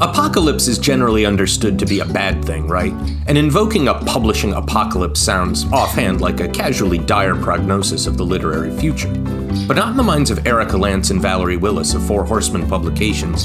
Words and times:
Apocalypse 0.00 0.66
is 0.66 0.78
generally 0.78 1.24
understood 1.24 1.78
to 1.78 1.86
be 1.86 2.00
a 2.00 2.04
bad 2.04 2.44
thing, 2.44 2.66
right? 2.66 2.92
And 3.28 3.38
invoking 3.38 3.86
a 3.86 3.94
publishing 3.94 4.52
apocalypse 4.52 5.20
sounds 5.20 5.64
offhand 5.72 6.20
like 6.20 6.40
a 6.40 6.48
casually 6.48 6.98
dire 6.98 7.36
prognosis 7.36 8.08
of 8.08 8.16
the 8.16 8.24
literary 8.24 8.76
future. 8.76 9.12
But 9.68 9.76
not 9.76 9.92
in 9.92 9.96
the 9.96 10.02
minds 10.02 10.32
of 10.32 10.44
Erika 10.46 10.76
Lance 10.76 11.10
and 11.10 11.22
Valerie 11.22 11.56
Willis 11.56 11.94
of 11.94 12.04
Four 12.04 12.24
Horsemen 12.24 12.68
Publications. 12.68 13.44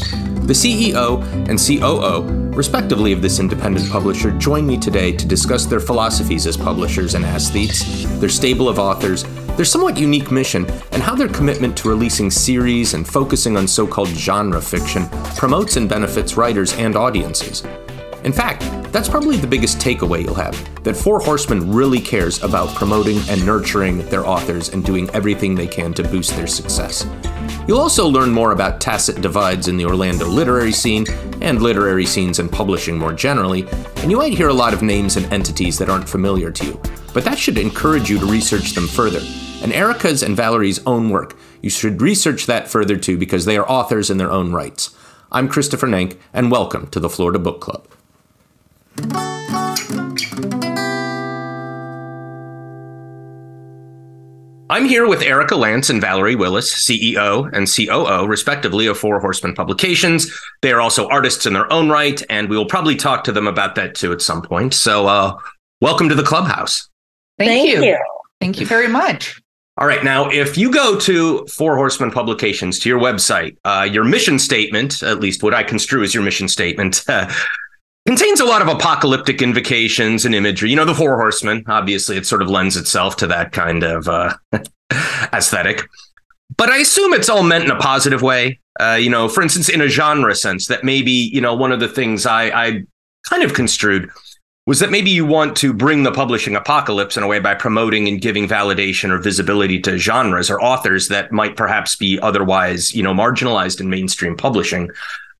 The 0.50 0.54
CEO 0.56 1.22
and 1.48 1.60
COO, 1.60 2.49
respectively, 2.60 3.14
of 3.14 3.22
this 3.22 3.40
independent 3.40 3.90
publisher 3.90 4.32
join 4.32 4.68
me 4.68 4.78
today 4.78 5.14
to 5.14 5.26
discuss 5.26 5.66
their 5.66 5.80
philosophies 5.80 6.46
as 6.46 6.58
publishers 6.58 7.16
and 7.16 7.24
aesthetes, 7.24 8.04
their 8.20 8.28
stable 8.28 8.68
of 8.68 8.78
authors, 8.78 9.24
their 9.56 9.64
somewhat 9.64 9.98
unique 9.98 10.30
mission, 10.30 10.70
and 10.92 11.02
how 11.02 11.16
their 11.16 11.30
commitment 11.30 11.78
to 11.78 11.88
releasing 11.88 12.30
series 12.30 12.96
and 12.96 13.08
focusing 13.08 13.56
on 13.56 13.66
so 13.66 13.88
called 13.88 14.10
genre 14.10 14.62
fiction 14.62 15.08
promotes 15.38 15.78
and 15.78 15.88
benefits 15.88 16.36
writers 16.36 16.74
and 16.74 16.98
audiences. 16.98 17.64
In 18.24 18.34
fact, 18.34 18.62
that's 18.92 19.08
probably 19.08 19.38
the 19.38 19.48
biggest 19.48 19.78
takeaway 19.78 20.24
you'll 20.24 20.34
have 20.34 20.84
that 20.84 20.98
Four 20.98 21.20
Horsemen 21.20 21.72
really 21.72 22.02
cares 22.02 22.44
about 22.44 22.76
promoting 22.76 23.18
and 23.30 23.46
nurturing 23.46 24.00
their 24.10 24.26
authors 24.26 24.70
and 24.70 24.84
doing 24.84 25.10
everything 25.12 25.56
they 25.56 25.68
can 25.68 25.94
to 25.94 26.04
boost 26.04 26.36
their 26.36 26.48
success. 26.48 27.08
You'll 27.66 27.80
also 27.80 28.08
learn 28.08 28.32
more 28.32 28.52
about 28.52 28.82
tacit 28.82 29.22
divides 29.22 29.70
in 29.70 29.78
the 29.78 29.86
Orlando 29.86 30.28
literary 30.28 30.74
scene 30.74 31.06
and 31.42 31.62
literary 31.62 32.06
scenes 32.06 32.40
and 32.40 32.52
publishing 32.52 32.98
more 32.98 33.14
generally, 33.14 33.68
and 33.98 34.12
you 34.12 34.18
might 34.18 34.34
hear 34.34 34.50
a 34.50 34.54
lot 34.54 34.74
of 34.74 34.82
names 34.82 35.16
and 35.16 35.32
entities 35.32 35.78
that 35.78 35.90
aren't 35.90 36.10
familiar 36.10 36.52
to 36.52 36.66
you. 36.66 36.82
But 37.14 37.24
that 37.24 37.38
should 37.38 37.58
encourage 37.58 38.10
you 38.10 38.20
to 38.20 38.26
research 38.26 38.74
them 38.74 38.88
further. 38.88 39.22
And 39.62 39.72
Erika's 39.72 40.24
and 40.24 40.36
Valerie's 40.36 40.86
own 40.86 41.10
work, 41.10 41.38
you 41.62 41.70
should 41.70 42.02
research 42.02 42.48
that 42.48 42.68
further 42.68 42.98
too 42.98 43.18
because 43.18 43.46
they 43.46 43.58
are 43.58 43.70
authors 43.70 44.10
in 44.10 44.18
their 44.18 44.32
own 44.32 44.52
rights. 44.52 44.96
I'm 45.32 45.48
Christopher 45.48 45.88
Nank, 45.88 46.18
and 46.34 46.50
welcome 46.52 46.88
to 46.88 47.00
the 47.00 47.10
Florida 47.10 47.40
Book 47.40 47.62
Club. 47.62 47.88
I'm 54.72 54.86
here 54.86 55.08
with 55.08 55.24
Erika 55.24 55.56
Lance 55.56 55.90
and 55.90 56.00
Valerie 56.00 56.36
Willis, 56.36 56.72
CEO 56.72 57.50
and 57.54 57.68
COO, 57.68 58.28
respectively, 58.28 58.86
of 58.86 59.00
Four 59.00 59.20
Horsemen 59.20 59.56
Publications. 59.56 60.32
They 60.62 60.72
are 60.72 60.80
also 60.80 61.08
artists 61.08 61.48
in 61.48 61.54
their 61.54 61.72
own 61.74 61.90
right, 61.90 62.22
and 62.30 62.48
we 62.48 62.56
will 62.56 62.68
probably 62.68 62.96
talk 62.96 63.24
to 63.24 63.32
them 63.32 63.48
about 63.48 63.74
that 63.76 63.96
too 63.96 64.12
at 64.12 64.22
some 64.22 64.44
point. 64.44 64.76
So, 64.76 65.08
uh, 65.08 65.36
welcome 65.82 66.08
to 66.10 66.14
the 66.14 66.22
clubhouse. 66.22 66.88
Thank, 67.40 67.50
Thank 67.50 67.70
you. 67.70 67.84
you. 67.84 68.06
Thank 68.40 68.60
you 68.60 68.68
very 68.68 68.88
much. 68.88 69.42
All 69.80 69.88
right. 69.88 70.04
Now, 70.04 70.30
if 70.30 70.56
you 70.56 70.72
go 70.72 71.00
to 71.00 71.48
Four 71.48 71.76
Horsemen 71.76 72.12
Publications 72.12 72.78
to 72.80 72.90
your 72.90 73.00
website, 73.00 73.58
uh, 73.66 73.88
your 73.92 74.04
mission 74.04 74.38
statement, 74.38 75.02
at 75.02 75.20
least 75.20 75.42
what 75.42 75.56
I 75.56 75.64
construe 75.64 76.04
as 76.04 76.14
your 76.14 76.22
mission 76.22 76.48
statement, 76.48 77.04
uh, 77.08 77.32
contains 78.10 78.40
a 78.40 78.46
lot 78.46 78.60
of 78.60 78.68
apocalyptic 78.68 79.40
invocations 79.40 80.26
and 80.26 80.34
imagery. 80.34 80.72
You 80.72 80.76
know, 80.76 80.84
the 80.84 80.96
Four 80.96 81.16
Horsemen, 81.18 81.64
obviously, 81.68 82.18
it 82.18 82.26
sort 82.26 82.42
of 82.42 82.50
lends 82.50 82.76
itself 82.76 83.16
to 83.18 83.28
that 83.28 83.52
kind 83.52 83.84
of 83.84 84.08
uh, 84.08 84.34
aesthetic. 85.32 85.88
But 86.58 86.70
I 86.70 86.78
assume 86.78 87.14
it's 87.14 87.30
all 87.30 87.44
meant 87.44 87.66
in 87.66 87.70
a 87.70 87.78
positive 87.78 88.24
way. 88.24 88.60
Uh, 88.80 88.98
you 89.00 89.12
know, 89.12 89.30
for 89.30 89.44
instance, 89.44 89.70
in 89.70 89.80
a 89.80 89.88
genre 89.88 90.34
sense, 90.34 90.66
that 90.70 90.84
maybe, 90.84 91.12
you 91.12 91.40
know, 91.40 91.54
one 91.54 91.72
of 91.72 91.80
the 91.80 91.88
things 91.88 92.26
I, 92.26 92.46
I 92.46 92.84
kind 93.30 93.44
of 93.44 93.54
construed 93.54 94.10
was 94.66 94.80
that 94.80 94.90
maybe 94.90 95.12
you 95.12 95.24
want 95.24 95.56
to 95.58 95.72
bring 95.72 96.02
the 96.02 96.12
publishing 96.12 96.56
apocalypse 96.56 97.16
in 97.16 97.22
a 97.22 97.28
way 97.28 97.40
by 97.40 97.54
promoting 97.54 98.08
and 98.08 98.22
giving 98.22 98.48
validation 98.48 99.12
or 99.12 99.20
visibility 99.20 99.80
to 99.82 100.00
genres 100.00 100.50
or 100.50 100.60
authors 100.64 101.10
that 101.10 101.32
might 101.32 101.56
perhaps 101.56 101.96
be 101.96 102.20
otherwise, 102.22 102.92
you 102.92 103.04
know, 103.04 103.14
marginalized 103.14 103.80
in 103.80 103.88
mainstream 103.88 104.36
publishing. 104.36 104.90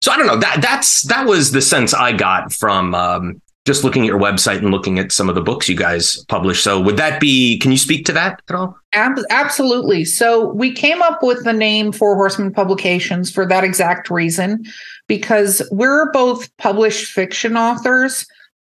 So 0.02 0.12
I 0.12 0.18
don't 0.18 0.28
know. 0.28 0.38
That 0.38 0.62
that's 0.62 1.04
that 1.04 1.28
was 1.28 1.52
the 1.52 1.62
sense 1.62 1.94
I 1.94 2.14
got 2.14 2.54
from 2.54 2.96
um, 2.96 3.42
just 3.66 3.84
looking 3.84 4.04
at 4.04 4.08
your 4.08 4.20
website 4.20 4.60
and 4.60 4.72
looking 4.72 4.98
at 4.98 5.12
some 5.12 5.30
of 5.30 5.36
the 5.36 5.42
books 5.42 5.68
you 5.68 5.76
guys 5.76 6.24
publish. 6.26 6.64
So 6.64 6.80
would 6.82 6.98
that 6.98 7.20
be? 7.20 7.60
Can 7.60 7.72
you 7.72 7.78
speak 7.78 8.06
to 8.06 8.14
that 8.14 8.42
at 8.50 8.56
all? 8.56 8.78
absolutely. 8.94 10.06
So 10.06 10.48
we 10.54 10.72
came 10.72 11.02
up 11.02 11.22
with 11.22 11.44
the 11.44 11.54
name 11.54 11.92
Four 11.92 12.16
Horsemen 12.16 12.52
Publications 12.54 13.30
for 13.30 13.46
that 13.46 13.64
exact 13.64 14.10
reason, 14.10 14.66
because 15.08 15.62
we're 15.72 16.12
both 16.12 16.56
published 16.58 17.12
fiction 17.12 17.58
authors. 17.58 18.26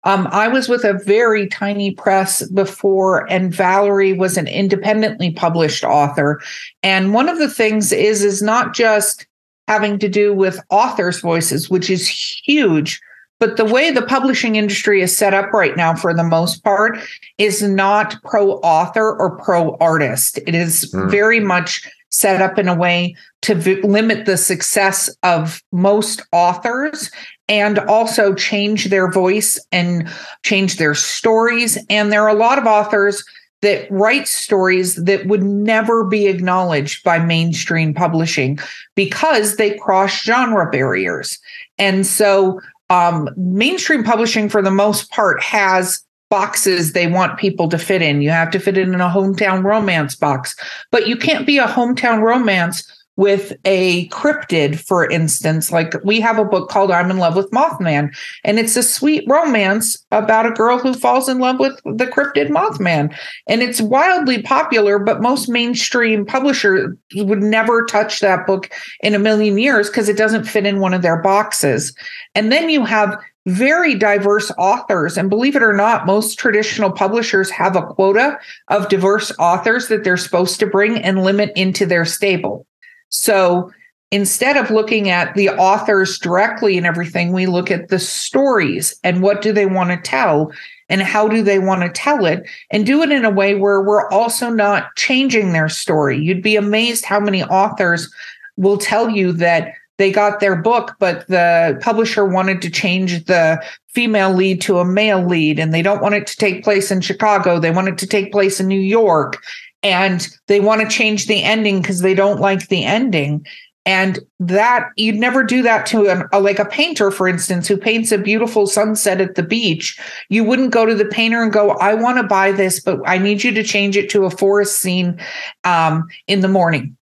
Um, 0.06 0.28
I 0.32 0.48
was 0.48 0.70
with 0.70 0.84
a 0.84 0.94
very 0.94 1.48
tiny 1.48 1.92
press 1.92 2.46
before, 2.50 3.30
and 3.32 3.54
Valerie 3.54 4.14
was 4.14 4.38
an 4.38 4.48
independently 4.48 5.32
published 5.32 5.84
author. 5.84 6.42
And 6.84 7.14
one 7.14 7.30
of 7.30 7.38
the 7.38 7.50
things 7.50 7.92
is 7.92 8.24
is 8.24 8.42
not 8.42 8.74
just 8.74 9.28
having 9.70 10.00
to 10.00 10.10
do 10.10 10.34
with 10.34 10.60
authors' 10.72 11.22
voices, 11.22 11.70
which 11.70 11.92
is 11.92 12.08
huge. 12.08 13.00
But 13.40 13.56
the 13.56 13.66
way 13.66 13.92
the 13.92 14.02
publishing 14.02 14.56
industry 14.56 15.04
is 15.04 15.16
set 15.16 15.36
up 15.36 15.54
right 15.54 15.78
now, 15.78 15.94
for 15.94 16.12
the 16.12 16.24
most 16.24 16.64
part, 16.64 16.98
is 17.38 17.62
not 17.62 18.22
pro 18.24 18.54
author 18.54 19.16
or 19.16 19.38
pro 19.38 19.78
artist. 19.80 20.40
It 20.40 20.56
is 20.56 20.92
mm. 20.92 21.10
very 21.12 21.40
much 21.40 21.88
set 22.10 22.42
up 22.42 22.58
in 22.58 22.68
a 22.68 22.74
way 22.74 23.16
to 23.44 23.54
v- 23.54 23.82
limit 23.84 24.26
the 24.26 24.38
success 24.38 25.08
of 25.22 25.62
most 25.72 26.24
authors 26.32 27.12
and 27.48 27.78
also 27.78 28.34
change 28.34 28.86
their 28.86 29.12
voice 29.12 29.64
and 29.72 30.10
change 30.44 30.78
their 30.78 30.96
stories. 30.96 31.78
And 31.92 32.12
there 32.12 32.24
are 32.24 32.36
a 32.36 32.44
lot 32.48 32.58
of 32.58 32.66
authors 32.66 33.24
that 33.62 33.90
writes 33.92 34.32
stories 34.32 34.96
that 34.96 35.26
would 35.28 35.44
never 35.44 36.06
be 36.06 36.28
acknowledged 36.28 37.04
by 37.04 37.20
mainstream 37.20 37.94
publishing 37.94 38.58
because 38.96 39.58
they 39.58 39.78
cross 39.78 40.12
genre 40.24 40.70
barriers. 40.70 41.38
And 41.78 42.06
so 42.06 42.62
um, 42.90 43.30
mainstream 43.36 44.04
publishing, 44.04 44.50
for 44.50 44.62
the 44.62 44.72
most 44.72 45.12
part, 45.12 45.42
has 45.42 46.02
boxes 46.30 46.94
they 46.94 47.08
want 47.08 47.40
people 47.40 47.68
to 47.70 47.78
fit 47.78 48.02
in. 48.02 48.22
You 48.22 48.30
have 48.30 48.52
to 48.52 48.60
fit 48.60 48.78
in 48.78 48.94
in 48.94 49.02
a 49.02 49.10
hometown 49.10 49.64
romance 49.64 50.16
box, 50.16 50.56
but 50.92 51.08
you 51.08 51.18
can't 51.18 51.46
be 51.46 51.58
a 51.58 51.66
hometown 51.66 52.22
romance 52.22 52.84
with 53.20 53.52
a 53.66 54.08
cryptid, 54.08 54.80
for 54.80 55.06
instance. 55.12 55.74
Like 55.74 55.94
we 56.06 56.22
have 56.22 56.40
a 56.40 56.46
book 56.46 56.70
called 56.70 56.90
I'm 56.90 57.12
in 57.12 57.18
Love 57.18 57.36
with 57.36 57.52
Mothman, 57.52 58.16
and 58.46 58.58
it's 58.58 58.78
a 58.78 58.82
sweet 58.82 59.26
romance 59.28 60.06
about 60.10 60.46
a 60.46 60.52
girl 60.52 60.78
who 60.78 60.94
falls 60.94 61.28
in 61.28 61.38
love 61.38 61.60
with 61.60 61.76
the 61.84 62.08
cryptid 62.08 62.48
Mothman. 62.48 63.14
And 63.46 63.62
it's 63.62 63.82
wildly 63.82 64.42
popular, 64.42 65.00
but 65.00 65.22
most 65.22 65.50
mainstream 65.50 66.26
publishers 66.26 66.96
would 67.16 67.44
never 67.44 67.84
touch 67.84 68.22
that 68.22 68.48
book 68.48 68.72
in 69.04 69.14
a 69.14 69.20
million 69.20 69.58
years 69.58 69.90
because 69.90 70.08
it 70.08 70.16
doesn't 70.16 70.46
fit 70.46 70.66
in 70.66 70.80
one 70.80 70.94
of 70.94 71.02
their 71.02 71.22
boxes. 71.22 71.94
And 72.36 72.54
then 72.54 72.70
you 72.70 72.86
have 72.86 73.22
very 73.48 73.96
diverse 73.96 74.50
authors. 74.58 75.18
And 75.18 75.30
believe 75.30 75.58
it 75.58 75.64
or 75.64 75.74
not, 75.74 76.06
most 76.06 76.40
traditional 76.40 76.92
publishers 76.92 77.50
have 77.50 77.76
a 77.76 77.86
quota 77.86 78.40
of 78.70 78.88
diverse 78.88 79.34
authors 79.40 79.90
that 79.90 80.06
they're 80.06 80.16
supposed 80.16 80.60
to 80.62 80.68
bring 80.68 81.04
and 81.04 81.24
limit 81.24 81.52
into 81.58 81.86
their 81.86 82.06
stable. 82.06 82.66
So 83.10 83.72
instead 84.12 84.58
of 84.58 84.72
looking 84.72 85.10
at 85.10 85.36
the 85.36 85.50
authors 85.50 86.18
directly 86.18 86.78
and 86.78 86.86
everything, 86.86 87.32
we 87.32 87.46
look 87.46 87.70
at 87.70 87.90
the 87.90 88.00
stories 88.00 88.98
and 89.04 89.22
what 89.22 89.42
do 89.42 89.52
they 89.52 89.66
want 89.66 89.92
to 89.92 90.10
tell 90.10 90.52
and 90.90 91.02
how 91.02 91.28
do 91.28 91.44
they 91.44 91.60
want 91.60 91.82
to 91.82 91.90
tell 91.90 92.26
it 92.26 92.44
and 92.72 92.86
do 92.86 93.04
it 93.04 93.12
in 93.12 93.24
a 93.24 93.30
way 93.30 93.54
where 93.56 93.82
we're 93.82 94.10
also 94.10 94.50
not 94.50 94.96
changing 94.96 95.54
their 95.54 95.70
story. 95.70 96.18
You'd 96.18 96.42
be 96.42 96.56
amazed 96.56 97.06
how 97.06 97.20
many 97.20 97.44
authors 97.44 98.12
will 98.58 98.78
tell 98.78 99.10
you 99.10 99.32
that 99.34 99.74
they 99.98 100.12
got 100.12 100.40
their 100.40 100.56
book, 100.56 100.96
but 100.98 101.28
the 101.28 101.78
publisher 101.82 102.26
wanted 102.26 102.62
to 102.62 102.70
change 102.70 103.26
the 103.26 103.62
female 103.90 104.34
lead 104.34 104.62
to 104.62 104.80
a 104.80 104.86
male 104.86 105.24
lead, 105.26 105.60
and 105.60 105.74
they 105.74 105.82
don't 105.82 106.02
want 106.02 106.16
it 106.16 106.26
to 106.28 106.38
take 106.38 106.64
place 106.64 106.90
in 106.90 107.02
Chicago. 107.02 107.60
They 107.60 107.70
want 107.70 107.90
it 107.90 107.98
to 107.98 108.08
take 108.08 108.32
place 108.32 108.62
in 108.62 108.68
New 108.68 108.80
York 108.80 109.44
and 109.84 110.28
they 110.48 110.60
want 110.60 110.82
to 110.82 110.88
change 110.88 111.28
the 111.28 111.44
ending 111.44 111.82
because 111.82 112.02
they 112.02 112.14
don't 112.14 112.40
like 112.40 112.68
the 112.68 112.84
ending 112.84 113.46
and 113.86 114.20
that 114.40 114.90
you'd 114.98 115.16
never 115.16 115.44
do 115.44 115.62
that 115.64 115.86
to 115.86 116.08
an, 116.08 116.24
a, 116.34 116.40
like 116.40 116.60
a 116.60 116.66
painter 116.66 117.12
for 117.12 117.28
instance 117.28 117.68
who 117.68 117.78
paints 117.78 118.12
a 118.12 118.18
beautiful 118.18 118.68
sunset 118.68 119.22
at 119.22 119.36
the 119.36 119.44
beach 119.44 120.00
you 120.30 120.44
wouldn't 120.44 120.72
go 120.72 120.86
to 120.86 120.94
the 120.94 121.06
painter 121.06 121.42
and 121.42 121.54
go 121.54 121.72
i 121.72 121.94
want 121.94 122.18
to 122.18 122.24
buy 122.24 122.52
this 122.52 122.80
but 122.80 123.00
i 123.06 123.18
need 123.18 123.44
you 123.44 123.52
to 123.52 123.64
change 123.64 123.96
it 123.96 124.10
to 124.10 124.26
a 124.26 124.30
forest 124.30 124.80
scene 124.80 125.20
um, 125.64 126.08
in 126.28 126.42
the 126.42 126.48
morning 126.48 126.96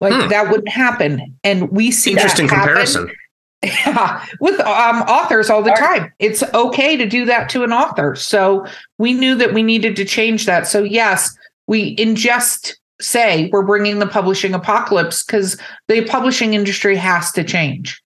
like 0.00 0.14
hmm. 0.14 0.28
that 0.28 0.48
wouldn't 0.48 0.68
happen 0.68 1.36
and 1.44 1.70
we 1.70 1.90
see 1.90 2.12
interesting 2.12 2.48
comparison 2.48 3.10
yeah, 3.62 4.24
with 4.40 4.58
um, 4.58 5.02
authors 5.02 5.48
all 5.48 5.62
the 5.62 5.70
time. 5.70 6.12
It's 6.18 6.42
okay 6.52 6.96
to 6.96 7.06
do 7.06 7.24
that 7.26 7.48
to 7.50 7.62
an 7.62 7.72
author. 7.72 8.16
So 8.16 8.66
we 8.98 9.12
knew 9.12 9.36
that 9.36 9.54
we 9.54 9.62
needed 9.62 9.94
to 9.94 10.04
change 10.04 10.46
that. 10.46 10.66
So 10.66 10.82
yes, 10.82 11.32
we 11.66 11.96
ingest 11.96 12.74
say 13.00 13.48
we're 13.52 13.64
bringing 13.64 13.98
the 13.98 14.06
publishing 14.06 14.54
apocalypse 14.54 15.24
because 15.24 15.58
the 15.88 16.04
publishing 16.04 16.54
industry 16.54 16.96
has 16.96 17.32
to 17.32 17.44
change. 17.44 18.00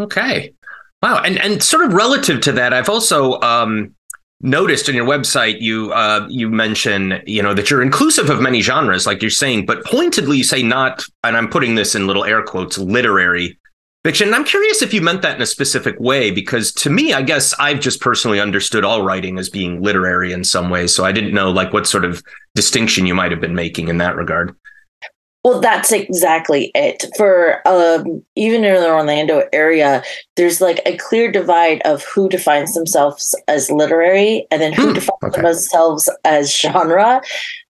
Okay. 0.00 0.54
Wow. 1.02 1.20
And 1.24 1.38
and 1.38 1.62
sort 1.62 1.84
of 1.84 1.92
relative 1.94 2.40
to 2.42 2.52
that, 2.52 2.72
I've 2.72 2.88
also 2.88 3.40
um, 3.40 3.94
noticed 4.40 4.88
on 4.88 4.94
your 4.94 5.06
website 5.06 5.60
you 5.60 5.92
uh, 5.92 6.26
you 6.30 6.48
mention 6.48 7.20
you 7.26 7.42
know 7.42 7.54
that 7.54 7.70
you're 7.70 7.82
inclusive 7.82 8.30
of 8.30 8.40
many 8.40 8.62
genres, 8.62 9.06
like 9.06 9.20
you're 9.20 9.30
saying, 9.30 9.66
but 9.66 9.84
pointedly 9.84 10.38
you 10.38 10.44
say 10.44 10.62
not, 10.62 11.04
and 11.24 11.36
I'm 11.36 11.48
putting 11.48 11.74
this 11.74 11.94
in 11.94 12.06
little 12.06 12.24
air 12.24 12.42
quotes, 12.42 12.78
literary 12.78 13.58
fiction. 14.04 14.28
And 14.28 14.34
I'm 14.34 14.44
curious 14.44 14.82
if 14.82 14.92
you 14.92 15.00
meant 15.00 15.22
that 15.22 15.36
in 15.36 15.42
a 15.42 15.46
specific 15.46 15.98
way, 15.98 16.30
because 16.30 16.72
to 16.72 16.90
me, 16.90 17.12
I 17.12 17.22
guess 17.22 17.54
I've 17.58 17.80
just 17.80 18.00
personally 18.00 18.40
understood 18.40 18.84
all 18.84 19.02
writing 19.02 19.38
as 19.38 19.48
being 19.48 19.82
literary 19.82 20.32
in 20.32 20.44
some 20.44 20.70
ways. 20.70 20.94
So 20.94 21.04
I 21.04 21.12
didn't 21.12 21.34
know 21.34 21.50
like 21.50 21.72
what 21.72 21.86
sort 21.86 22.04
of 22.04 22.22
distinction 22.54 23.06
you 23.06 23.14
might 23.14 23.30
have 23.30 23.40
been 23.40 23.54
making 23.54 23.88
in 23.88 23.98
that 23.98 24.16
regard. 24.16 24.56
Well, 25.44 25.60
that's 25.60 25.90
exactly 25.90 26.70
it. 26.72 27.04
For 27.16 27.66
um, 27.66 28.24
even 28.36 28.64
in 28.64 28.74
the 28.74 28.88
Orlando 28.88 29.42
area, 29.52 30.04
there's 30.36 30.60
like 30.60 30.80
a 30.86 30.96
clear 30.98 31.32
divide 31.32 31.82
of 31.84 32.04
who 32.04 32.28
defines 32.28 32.74
themselves 32.74 33.34
as 33.48 33.68
literary 33.68 34.46
and 34.52 34.62
then 34.62 34.72
who 34.72 34.88
hmm, 34.88 34.92
defines 34.92 35.18
okay. 35.24 35.42
themselves 35.42 36.08
as 36.24 36.56
genre. 36.56 37.22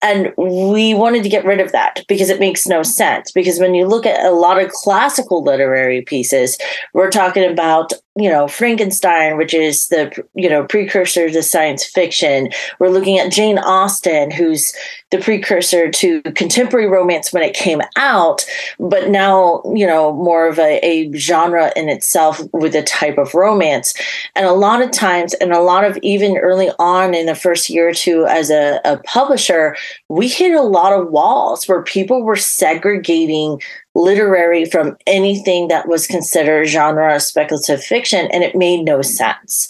And 0.03 0.31
we 0.37 0.93
wanted 0.93 1.23
to 1.23 1.29
get 1.29 1.43
rid 1.43 1.59
of 1.59 1.71
that 1.71 2.03
because 2.07 2.29
it 2.29 2.39
makes 2.39 2.67
no 2.67 2.83
sense. 2.83 3.31
Because 3.31 3.59
when 3.59 3.73
you 3.73 3.87
look 3.87 4.05
at 4.05 4.23
a 4.23 4.31
lot 4.31 4.61
of 4.61 4.69
classical 4.71 5.43
literary 5.43 6.03
pieces, 6.03 6.57
we're 6.93 7.09
talking 7.09 7.43
about, 7.43 7.93
you 8.17 8.29
know, 8.29 8.47
Frankenstein, 8.47 9.37
which 9.37 9.53
is 9.53 9.89
the, 9.89 10.11
you 10.33 10.49
know, 10.49 10.65
precursor 10.65 11.29
to 11.29 11.43
science 11.43 11.85
fiction. 11.85 12.49
We're 12.79 12.89
looking 12.89 13.19
at 13.19 13.31
Jane 13.31 13.59
Austen, 13.59 14.31
who's 14.31 14.73
the 15.11 15.19
precursor 15.19 15.89
to 15.91 16.21
contemporary 16.33 16.87
romance 16.87 17.31
when 17.31 17.43
it 17.43 17.53
came 17.53 17.81
out, 17.95 18.45
but 18.79 19.09
now, 19.09 19.61
you 19.73 19.85
know, 19.85 20.13
more 20.13 20.47
of 20.47 20.57
a, 20.59 20.79
a 20.85 21.13
genre 21.13 21.71
in 21.75 21.89
itself 21.89 22.41
with 22.53 22.75
a 22.75 22.83
type 22.83 23.17
of 23.17 23.33
romance. 23.33 23.93
And 24.35 24.45
a 24.45 24.53
lot 24.53 24.81
of 24.81 24.91
times, 24.91 25.33
and 25.35 25.53
a 25.53 25.61
lot 25.61 25.85
of 25.85 25.97
even 26.01 26.37
early 26.37 26.71
on 26.79 27.13
in 27.13 27.25
the 27.25 27.35
first 27.35 27.69
year 27.69 27.89
or 27.89 27.93
two 27.93 28.25
as 28.25 28.49
a, 28.49 28.81
a 28.83 28.97
publisher, 29.03 29.75
we 30.09 30.27
hit 30.27 30.53
a 30.53 30.61
lot 30.61 30.91
of 30.91 31.09
walls 31.09 31.67
where 31.67 31.83
people 31.83 32.23
were 32.23 32.35
segregating 32.35 33.61
literary 33.97 34.65
from 34.65 34.95
anything 35.07 35.67
that 35.67 35.87
was 35.87 36.07
considered 36.07 36.67
genre 36.67 37.19
speculative 37.19 37.83
fiction 37.83 38.29
and 38.31 38.43
it 38.43 38.55
made 38.55 38.83
no 38.83 39.01
sense 39.01 39.67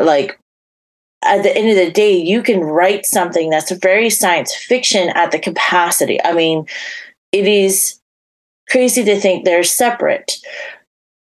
like 0.00 0.38
at 1.24 1.42
the 1.42 1.56
end 1.56 1.70
of 1.70 1.76
the 1.76 1.90
day 1.90 2.16
you 2.16 2.42
can 2.42 2.60
write 2.60 3.06
something 3.06 3.50
that's 3.50 3.70
very 3.72 4.10
science 4.10 4.54
fiction 4.54 5.08
at 5.10 5.32
the 5.32 5.38
capacity 5.38 6.22
i 6.24 6.32
mean 6.32 6.66
it 7.32 7.46
is 7.46 7.98
crazy 8.68 9.02
to 9.02 9.18
think 9.18 9.44
they're 9.44 9.64
separate 9.64 10.32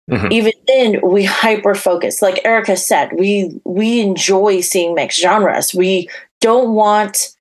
Mm-hmm. 0.09 0.31
Even 0.31 0.53
then, 0.67 0.99
we 1.03 1.23
hyper 1.23 1.73
focus. 1.73 2.21
Like 2.21 2.39
Erika 2.45 2.77
said, 2.77 3.11
we 3.13 3.59
we 3.63 4.01
enjoy 4.01 4.61
seeing 4.61 4.93
mixed 4.93 5.19
genres. 5.19 5.73
We 5.73 6.09
don't 6.41 6.75
want 6.75 7.34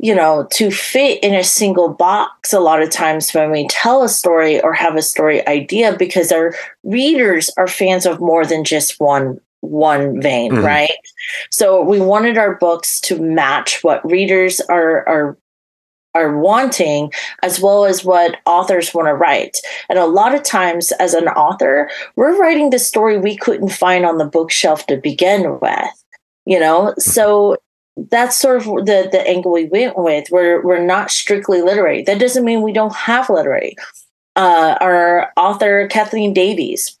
you 0.00 0.14
know, 0.14 0.46
to 0.52 0.70
fit 0.70 1.22
in 1.24 1.34
a 1.34 1.42
single 1.42 1.88
box 1.88 2.52
a 2.52 2.60
lot 2.60 2.82
of 2.82 2.90
times 2.90 3.32
when 3.32 3.50
we 3.50 3.66
tell 3.68 4.02
a 4.02 4.08
story 4.08 4.60
or 4.60 4.72
have 4.72 4.96
a 4.96 5.02
story 5.02 5.46
idea 5.48 5.96
because 5.96 6.30
our 6.30 6.54
readers 6.84 7.50
are 7.56 7.66
fans 7.66 8.06
of 8.06 8.20
more 8.20 8.46
than 8.46 8.64
just 8.64 9.00
one 9.00 9.40
one 9.60 10.20
vein, 10.22 10.52
mm-hmm. 10.52 10.64
right? 10.64 10.90
So 11.50 11.82
we 11.82 12.00
wanted 12.00 12.38
our 12.38 12.54
books 12.54 13.00
to 13.02 13.20
match 13.20 13.82
what 13.82 14.08
readers 14.08 14.60
are 14.62 15.06
are 15.08 15.38
are 16.14 16.38
wanting 16.38 17.12
as 17.42 17.60
well 17.60 17.84
as 17.84 18.04
what 18.04 18.38
authors 18.46 18.94
want 18.94 19.08
to 19.08 19.14
write. 19.14 19.58
And 19.88 19.98
a 19.98 20.06
lot 20.06 20.34
of 20.34 20.42
times 20.42 20.90
as 20.92 21.14
an 21.14 21.28
author, 21.28 21.90
we're 22.16 22.38
writing 22.40 22.70
the 22.70 22.78
story 22.78 23.18
we 23.18 23.36
couldn't 23.36 23.68
find 23.68 24.06
on 24.06 24.18
the 24.18 24.24
bookshelf 24.24 24.86
to 24.86 24.96
begin 24.96 25.58
with. 25.60 26.04
You 26.46 26.58
know, 26.58 26.94
so 26.98 27.58
that's 28.10 28.36
sort 28.36 28.56
of 28.56 28.64
the 28.64 29.08
the 29.10 29.26
angle 29.26 29.52
we 29.52 29.66
went 29.66 29.98
with. 29.98 30.30
We're 30.30 30.62
we're 30.62 30.84
not 30.84 31.10
strictly 31.10 31.62
literary. 31.62 32.02
That 32.02 32.20
doesn't 32.20 32.44
mean 32.44 32.62
we 32.62 32.72
don't 32.72 32.94
have 32.94 33.30
literary. 33.30 33.76
Uh, 34.36 34.76
our 34.80 35.32
author 35.36 35.88
Kathleen 35.88 36.32
Davies 36.32 36.98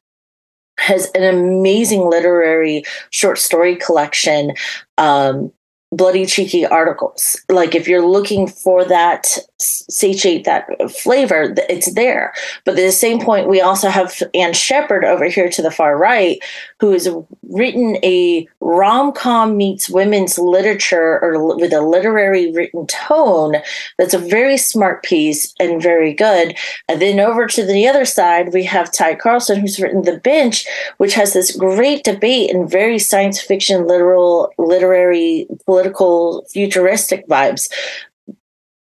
has 0.78 1.10
an 1.14 1.22
amazing 1.22 2.08
literary 2.08 2.84
short 3.10 3.38
story 3.38 3.76
collection 3.76 4.54
um, 4.96 5.52
bloody 5.90 6.26
cheeky 6.26 6.66
articles 6.66 7.40
like 7.48 7.74
if 7.74 7.88
you're 7.88 8.06
looking 8.06 8.46
for 8.46 8.84
that 8.84 9.38
satiate 9.60 10.44
that 10.44 10.68
flavor 10.90 11.54
it's 11.68 11.92
there. 11.94 12.32
But 12.64 12.72
at 12.72 12.76
the 12.76 12.92
same 12.92 13.20
point 13.20 13.48
we 13.48 13.60
also 13.60 13.88
have 13.88 14.22
Anne 14.34 14.52
shepard 14.52 15.04
over 15.04 15.24
here 15.26 15.48
to 15.48 15.62
the 15.62 15.70
far 15.70 15.98
right 15.98 16.38
who 16.80 16.92
has 16.92 17.08
written 17.50 17.96
a 18.04 18.46
rom-com 18.60 19.56
meets 19.56 19.90
women's 19.90 20.38
literature 20.38 21.18
or 21.22 21.56
with 21.56 21.72
a 21.72 21.80
literary 21.80 22.52
written 22.52 22.86
tone 22.86 23.56
that's 23.98 24.14
a 24.14 24.18
very 24.18 24.56
smart 24.56 25.02
piece 25.02 25.54
and 25.58 25.82
very 25.82 26.12
good. 26.12 26.56
And 26.88 27.02
then 27.02 27.18
over 27.18 27.46
to 27.48 27.66
the 27.66 27.88
other 27.88 28.04
side 28.04 28.52
we 28.52 28.64
have 28.64 28.92
ty 28.92 29.14
carlson 29.14 29.60
who's 29.60 29.80
written 29.80 30.02
the 30.02 30.18
bench 30.18 30.66
which 30.98 31.14
has 31.14 31.32
this 31.32 31.54
great 31.56 32.04
debate 32.04 32.54
and 32.54 32.70
very 32.70 32.98
science 32.98 33.40
fiction 33.40 33.86
literal 33.86 34.52
literary 34.58 35.46
political 35.64 36.44
futuristic 36.48 37.26
vibes 37.26 37.68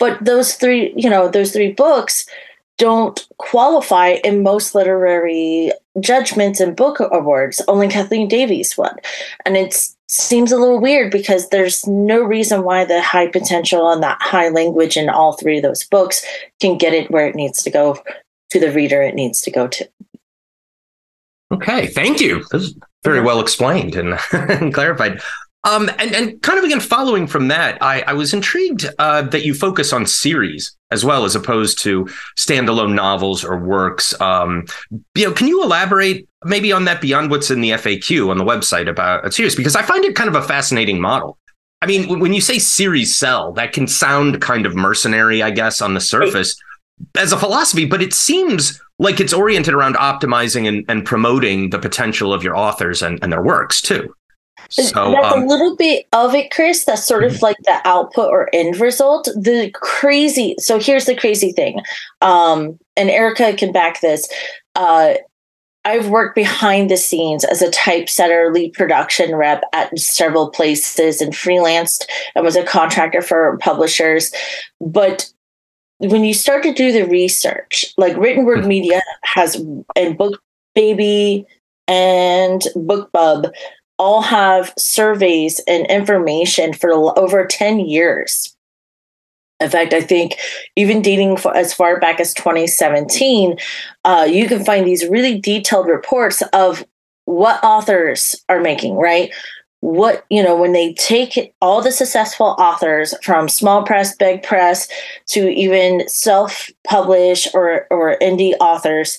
but 0.00 0.22
those 0.24 0.54
three 0.56 0.92
you 0.96 1.08
know 1.08 1.28
those 1.28 1.52
three 1.52 1.72
books 1.72 2.26
don't 2.80 3.28
qualify 3.36 4.16
in 4.24 4.42
most 4.42 4.74
literary 4.74 5.70
judgments 6.00 6.60
and 6.60 6.74
book 6.74 6.98
awards. 7.12 7.60
Only 7.68 7.88
kathleen 7.88 8.26
davies 8.26 8.76
won. 8.76 8.96
And 9.44 9.54
it 9.54 9.76
seems 10.08 10.50
a 10.50 10.56
little 10.56 10.80
weird 10.80 11.12
because 11.12 11.50
there's 11.50 11.86
no 11.86 12.22
reason 12.22 12.64
why 12.64 12.86
the 12.86 13.02
high 13.02 13.26
potential 13.26 13.92
and 13.92 14.02
that 14.02 14.16
high 14.22 14.48
language 14.48 14.96
in 14.96 15.10
all 15.10 15.34
three 15.34 15.58
of 15.58 15.62
those 15.62 15.84
books 15.84 16.24
can 16.58 16.78
get 16.78 16.94
it 16.94 17.10
where 17.10 17.28
it 17.28 17.34
needs 17.34 17.62
to 17.62 17.70
go 17.70 18.02
to 18.48 18.58
the 18.58 18.72
reader 18.72 19.02
it 19.02 19.14
needs 19.14 19.42
to 19.42 19.50
go 19.50 19.68
to. 19.68 19.86
Okay 21.52 21.86
thank 21.86 22.18
you. 22.18 22.42
This 22.50 22.62
is 22.62 22.74
very 23.04 23.20
well 23.20 23.40
explained 23.40 23.94
and 23.94 24.18
clarified 24.74 25.20
um, 25.64 25.90
and, 25.98 26.14
and 26.14 26.42
kind 26.42 26.58
of 26.58 26.64
again, 26.64 26.80
following 26.80 27.26
from 27.26 27.48
that, 27.48 27.82
I, 27.82 28.02
I 28.02 28.12
was 28.14 28.32
intrigued 28.32 28.88
uh, 28.98 29.22
that 29.22 29.44
you 29.44 29.52
focus 29.52 29.92
on 29.92 30.06
series 30.06 30.74
as 30.90 31.04
well 31.04 31.24
as 31.24 31.36
opposed 31.36 31.78
to 31.80 32.06
standalone 32.38 32.94
novels 32.94 33.44
or 33.44 33.58
works. 33.58 34.18
Um, 34.20 34.64
you 35.14 35.26
know, 35.26 35.32
can 35.32 35.48
you 35.48 35.62
elaborate 35.62 36.28
maybe 36.44 36.72
on 36.72 36.86
that 36.86 37.00
beyond 37.00 37.30
what's 37.30 37.50
in 37.50 37.60
the 37.60 37.70
FAQ 37.70 38.30
on 38.30 38.38
the 38.38 38.44
website 38.44 38.88
about 38.88 39.26
a 39.26 39.30
series? 39.30 39.54
Because 39.54 39.76
I 39.76 39.82
find 39.82 40.04
it 40.04 40.16
kind 40.16 40.28
of 40.28 40.34
a 40.34 40.42
fascinating 40.42 41.00
model. 41.00 41.36
I 41.82 41.86
mean, 41.86 42.20
when 42.20 42.32
you 42.32 42.40
say 42.40 42.58
series 42.58 43.16
sell, 43.16 43.52
that 43.52 43.72
can 43.72 43.86
sound 43.86 44.40
kind 44.40 44.66
of 44.66 44.74
mercenary, 44.74 45.42
I 45.42 45.50
guess, 45.50 45.80
on 45.80 45.94
the 45.94 46.00
surface 46.00 46.54
as 47.16 47.32
a 47.32 47.38
philosophy, 47.38 47.86
but 47.86 48.02
it 48.02 48.12
seems 48.12 48.80
like 48.98 49.20
it's 49.20 49.32
oriented 49.32 49.72
around 49.72 49.96
optimizing 49.96 50.68
and, 50.68 50.84
and 50.88 51.06
promoting 51.06 51.70
the 51.70 51.78
potential 51.78 52.34
of 52.34 52.42
your 52.42 52.56
authors 52.56 53.02
and, 53.02 53.18
and 53.22 53.32
their 53.32 53.42
works 53.42 53.80
too. 53.80 54.14
So 54.70 54.82
that's 54.82 55.34
um, 55.34 55.42
a 55.42 55.46
little 55.46 55.76
bit 55.76 56.06
of 56.12 56.34
it, 56.34 56.50
Chris. 56.50 56.84
That's 56.84 57.04
sort 57.04 57.24
of 57.24 57.32
mm-hmm. 57.32 57.44
like 57.44 57.56
the 57.64 57.80
output 57.84 58.28
or 58.30 58.48
end 58.52 58.78
result. 58.78 59.24
The 59.34 59.70
crazy. 59.74 60.54
So 60.58 60.78
here's 60.78 61.06
the 61.06 61.16
crazy 61.16 61.52
thing, 61.52 61.80
um, 62.22 62.78
and 62.96 63.10
Erika 63.10 63.52
can 63.54 63.72
back 63.72 64.00
this. 64.00 64.28
Uh, 64.76 65.14
I've 65.84 66.08
worked 66.08 66.34
behind 66.34 66.90
the 66.90 66.96
scenes 66.96 67.44
as 67.44 67.62
a 67.62 67.70
typesetter, 67.70 68.52
lead 68.52 68.74
production 68.74 69.34
rep 69.34 69.62
at 69.72 69.98
several 69.98 70.50
places, 70.50 71.20
and 71.20 71.32
freelanced 71.32 72.04
and 72.34 72.44
was 72.44 72.56
a 72.56 72.64
contractor 72.64 73.22
for 73.22 73.56
publishers. 73.58 74.30
But 74.80 75.30
when 75.98 76.24
you 76.24 76.34
start 76.34 76.62
to 76.62 76.72
do 76.72 76.92
the 76.92 77.06
research, 77.06 77.86
like 77.96 78.16
Written 78.16 78.44
Word 78.44 78.60
mm-hmm. 78.60 78.68
Media 78.68 79.02
has 79.22 79.62
and 79.96 80.16
Book 80.16 80.40
Baby 80.74 81.46
and 81.88 82.62
BookBub 82.76 83.50
all 84.00 84.22
have 84.22 84.72
surveys 84.78 85.60
and 85.68 85.86
information 85.88 86.72
for 86.72 86.90
over 87.18 87.44
10 87.44 87.80
years. 87.80 88.56
In 89.60 89.68
fact, 89.68 89.92
I 89.92 90.00
think 90.00 90.36
even 90.74 91.02
dating 91.02 91.36
as 91.54 91.74
far 91.74 92.00
back 92.00 92.18
as 92.18 92.32
2017, 92.32 93.58
uh, 94.06 94.26
you 94.28 94.48
can 94.48 94.64
find 94.64 94.86
these 94.86 95.06
really 95.06 95.38
detailed 95.38 95.86
reports 95.86 96.42
of 96.54 96.82
what 97.26 97.62
authors 97.62 98.42
are 98.48 98.58
making, 98.58 98.96
right? 98.96 99.30
What, 99.80 100.24
you 100.30 100.42
know, 100.42 100.56
when 100.56 100.72
they 100.72 100.94
take 100.94 101.54
all 101.60 101.82
the 101.82 101.92
successful 101.92 102.56
authors 102.58 103.14
from 103.22 103.50
small 103.50 103.82
press, 103.82 104.16
big 104.16 104.42
press 104.42 104.88
to 105.26 105.46
even 105.50 106.08
self 106.08 106.70
publish 106.86 107.46
or, 107.52 107.86
or 107.90 108.16
indie 108.22 108.54
authors, 108.60 109.18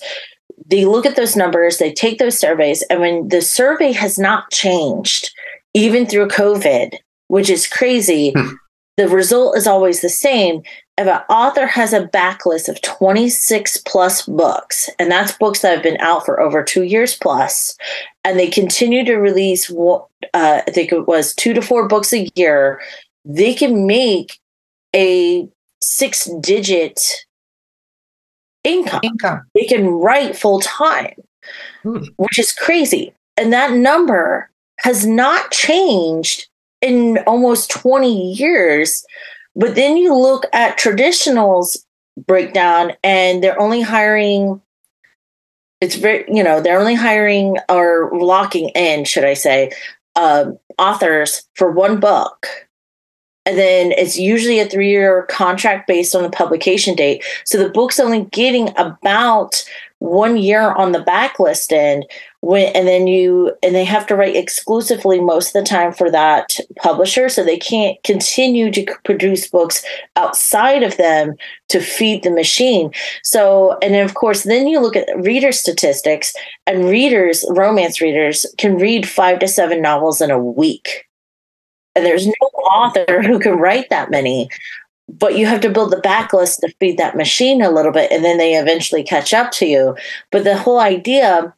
they 0.65 0.85
look 0.85 1.05
at 1.05 1.15
those 1.15 1.35
numbers, 1.35 1.77
they 1.77 1.93
take 1.93 2.19
those 2.19 2.37
surveys, 2.37 2.83
and 2.89 3.01
when 3.01 3.27
the 3.29 3.41
survey 3.41 3.91
has 3.91 4.17
not 4.17 4.51
changed, 4.51 5.31
even 5.73 6.05
through 6.05 6.27
COVID, 6.27 6.95
which 7.27 7.49
is 7.49 7.67
crazy, 7.67 8.31
hmm. 8.35 8.53
the 8.97 9.07
result 9.07 9.57
is 9.57 9.67
always 9.67 10.01
the 10.01 10.09
same. 10.09 10.61
If 10.97 11.07
an 11.07 11.21
author 11.29 11.65
has 11.65 11.93
a 11.93 12.07
backlist 12.07 12.67
of 12.69 12.81
26 12.81 13.77
plus 13.87 14.25
books, 14.25 14.89
and 14.99 15.09
that's 15.09 15.37
books 15.37 15.61
that 15.61 15.73
have 15.73 15.83
been 15.83 15.99
out 15.99 16.25
for 16.25 16.39
over 16.39 16.63
two 16.63 16.83
years 16.83 17.15
plus, 17.15 17.75
and 18.23 18.37
they 18.37 18.47
continue 18.47 19.03
to 19.05 19.15
release, 19.15 19.71
uh, 19.71 20.01
I 20.33 20.71
think 20.71 20.91
it 20.91 21.07
was 21.07 21.33
two 21.33 21.53
to 21.53 21.61
four 21.61 21.87
books 21.87 22.13
a 22.13 22.29
year, 22.35 22.81
they 23.25 23.53
can 23.53 23.87
make 23.87 24.39
a 24.95 25.47
six 25.81 26.29
digit 26.41 27.25
income. 28.63 29.01
income. 29.03 29.41
They 29.55 29.65
can 29.65 29.87
write 29.87 30.35
full 30.35 30.59
time. 30.59 31.15
hmm. 31.83 32.03
which 32.17 32.39
is 32.39 32.51
crazy. 32.51 33.13
And 33.37 33.51
that 33.53 33.73
number 33.73 34.49
has 34.79 35.05
not 35.05 35.51
changed 35.51 36.47
in 36.81 37.19
almost 37.25 37.71
20 37.71 38.33
years. 38.33 39.05
But 39.55 39.75
then 39.75 39.97
you 39.97 40.15
look 40.15 40.45
at 40.53 40.77
traditionals 40.77 41.77
breakdown 42.27 42.93
and 43.03 43.43
they're 43.43 43.59
only 43.59 43.81
hiring 43.81 44.61
it's 45.79 45.95
very 45.95 46.25
you 46.27 46.43
know 46.43 46.61
they're 46.61 46.79
only 46.79 46.93
hiring 46.93 47.57
or 47.69 48.11
locking 48.13 48.69
in 48.69 49.05
should 49.05 49.23
i 49.23 49.33
say 49.33 49.71
um, 50.17 50.57
authors 50.77 51.47
for 51.55 51.71
one 51.71 51.99
book 51.99 52.47
and 53.45 53.57
then 53.57 53.91
it's 53.93 54.17
usually 54.17 54.59
a 54.59 54.67
three 54.67 54.89
year 54.89 55.25
contract 55.29 55.87
based 55.87 56.15
on 56.15 56.23
the 56.23 56.29
publication 56.29 56.95
date. 56.95 57.23
So 57.43 57.57
the 57.57 57.69
book's 57.69 57.99
only 57.99 58.25
getting 58.25 58.69
about 58.77 59.63
one 59.97 60.35
year 60.35 60.71
on 60.73 60.93
the 60.93 61.03
backlist 61.03 61.71
end 61.71 62.05
when 62.39 62.75
and 62.75 62.87
then 62.87 63.05
you 63.05 63.55
and 63.61 63.75
they 63.75 63.85
have 63.85 64.07
to 64.07 64.15
write 64.15 64.35
exclusively 64.35 65.19
most 65.19 65.55
of 65.55 65.61
the 65.61 65.69
time 65.69 65.93
for 65.93 66.09
that 66.09 66.57
publisher. 66.77 67.29
So 67.29 67.43
they 67.43 67.57
can't 67.57 68.01
continue 68.03 68.71
to 68.71 68.85
produce 69.05 69.47
books 69.47 69.83
outside 70.15 70.81
of 70.81 70.97
them 70.97 71.35
to 71.69 71.79
feed 71.79 72.23
the 72.23 72.31
machine. 72.31 72.91
So 73.23 73.77
and 73.83 73.93
then 73.93 74.03
of 74.03 74.15
course 74.15 74.43
then 74.43 74.67
you 74.67 74.79
look 74.79 74.95
at 74.95 75.07
reader 75.17 75.51
statistics 75.51 76.33
and 76.65 76.85
readers 76.85 77.45
romance 77.49 78.01
readers 78.01 78.45
can 78.57 78.77
read 78.77 79.07
five 79.07 79.37
to 79.39 79.47
seven 79.47 79.81
novels 79.81 80.19
in 80.19 80.31
a 80.31 80.39
week 80.39 81.05
and 81.95 82.05
there's 82.05 82.27
no 82.27 82.47
author 82.53 83.21
who 83.21 83.39
can 83.39 83.57
write 83.57 83.89
that 83.89 84.11
many 84.11 84.49
but 85.11 85.37
you 85.37 85.45
have 85.45 85.61
to 85.61 85.69
build 85.69 85.91
the 85.91 85.97
backlist 85.97 86.59
to 86.59 86.73
feed 86.79 86.97
that 86.97 87.17
machine 87.17 87.61
a 87.61 87.71
little 87.71 87.91
bit 87.91 88.11
and 88.11 88.23
then 88.23 88.37
they 88.37 88.55
eventually 88.55 89.03
catch 89.03 89.33
up 89.33 89.51
to 89.51 89.65
you. 89.65 89.95
But 90.31 90.43
the 90.43 90.57
whole 90.57 90.79
idea 90.79 91.53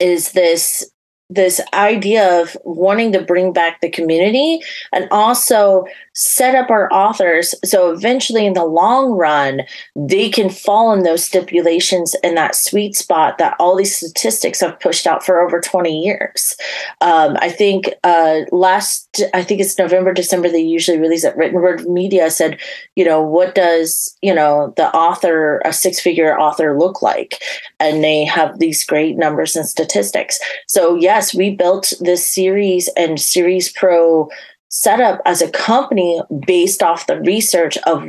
is 0.00 0.32
this 0.32 0.90
this 1.30 1.60
idea 1.72 2.40
of 2.40 2.56
wanting 2.64 3.12
to 3.12 3.22
bring 3.22 3.52
back 3.52 3.80
the 3.80 3.90
community 3.90 4.60
and 4.92 5.08
also 5.10 5.84
set 6.12 6.54
up 6.54 6.70
our 6.70 6.92
authors 6.92 7.54
so 7.64 7.90
eventually 7.90 8.46
in 8.46 8.52
the 8.52 8.64
long 8.64 9.12
run 9.12 9.62
they 9.96 10.28
can 10.28 10.48
fall 10.48 10.92
in 10.92 11.02
those 11.02 11.24
stipulations 11.24 12.14
in 12.22 12.34
that 12.34 12.54
sweet 12.54 12.94
spot 12.94 13.38
that 13.38 13.56
all 13.58 13.74
these 13.74 13.96
statistics 13.96 14.60
have 14.60 14.78
pushed 14.80 15.06
out 15.06 15.24
for 15.24 15.40
over 15.40 15.60
20 15.60 16.04
years. 16.04 16.56
Um, 17.00 17.36
i 17.40 17.48
think 17.48 17.90
uh, 18.04 18.40
last 18.52 19.22
i 19.32 19.42
think 19.42 19.60
it's 19.60 19.78
november 19.78 20.12
december 20.12 20.48
they 20.48 20.58
usually 20.58 20.98
release 20.98 21.24
it. 21.24 21.36
Written 21.36 21.60
word 21.60 21.84
media 21.86 22.30
said 22.30 22.58
you 22.94 23.04
know 23.04 23.20
what 23.22 23.54
does 23.54 24.16
you 24.22 24.34
know 24.34 24.72
the 24.76 24.94
author 24.94 25.60
a 25.64 25.72
six 25.72 26.00
figure 26.00 26.38
author 26.38 26.78
look 26.78 27.02
like? 27.02 27.42
And 27.80 28.02
they 28.04 28.24
have 28.24 28.58
these 28.58 28.84
great 28.84 29.16
numbers 29.16 29.56
and 29.56 29.66
statistics. 29.66 30.38
So 30.68 30.94
yes 31.14 31.34
we 31.34 31.54
built 31.54 31.92
this 32.00 32.28
series 32.28 32.88
and 32.96 33.20
series 33.20 33.70
pro 33.70 34.28
set 34.68 35.00
up 35.00 35.20
as 35.24 35.40
a 35.40 35.50
company 35.52 36.20
based 36.44 36.82
off 36.82 37.06
the 37.06 37.20
research 37.20 37.78
of 37.86 38.08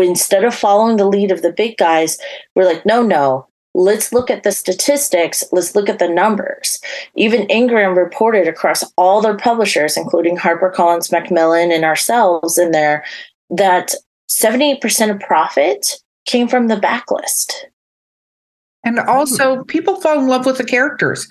instead 0.00 0.44
of 0.44 0.54
following 0.54 0.96
the 0.96 1.04
lead 1.04 1.32
of 1.32 1.42
the 1.42 1.52
big 1.52 1.76
guys, 1.76 2.18
we're 2.54 2.64
like, 2.64 2.86
no, 2.86 3.02
no, 3.02 3.48
let's 3.74 4.12
look 4.12 4.30
at 4.30 4.44
the 4.44 4.52
statistics, 4.52 5.42
let's 5.50 5.74
look 5.74 5.88
at 5.88 5.98
the 5.98 6.08
numbers. 6.08 6.80
Even 7.16 7.50
Ingram 7.50 7.98
reported 7.98 8.46
across 8.46 8.84
all 8.96 9.20
their 9.20 9.36
publishers, 9.36 9.96
including 9.96 10.36
HarperCollins, 10.36 11.10
Macmillan, 11.10 11.72
and 11.72 11.84
ourselves 11.84 12.58
in 12.58 12.70
there, 12.70 13.04
that 13.50 13.92
78% 14.30 15.10
of 15.10 15.18
profit 15.18 15.96
came 16.26 16.46
from 16.46 16.68
the 16.68 16.76
backlist. 16.76 17.54
And 18.84 19.00
also, 19.00 19.64
people 19.64 20.00
fall 20.00 20.20
in 20.20 20.28
love 20.28 20.46
with 20.46 20.58
the 20.58 20.64
characters 20.64 21.26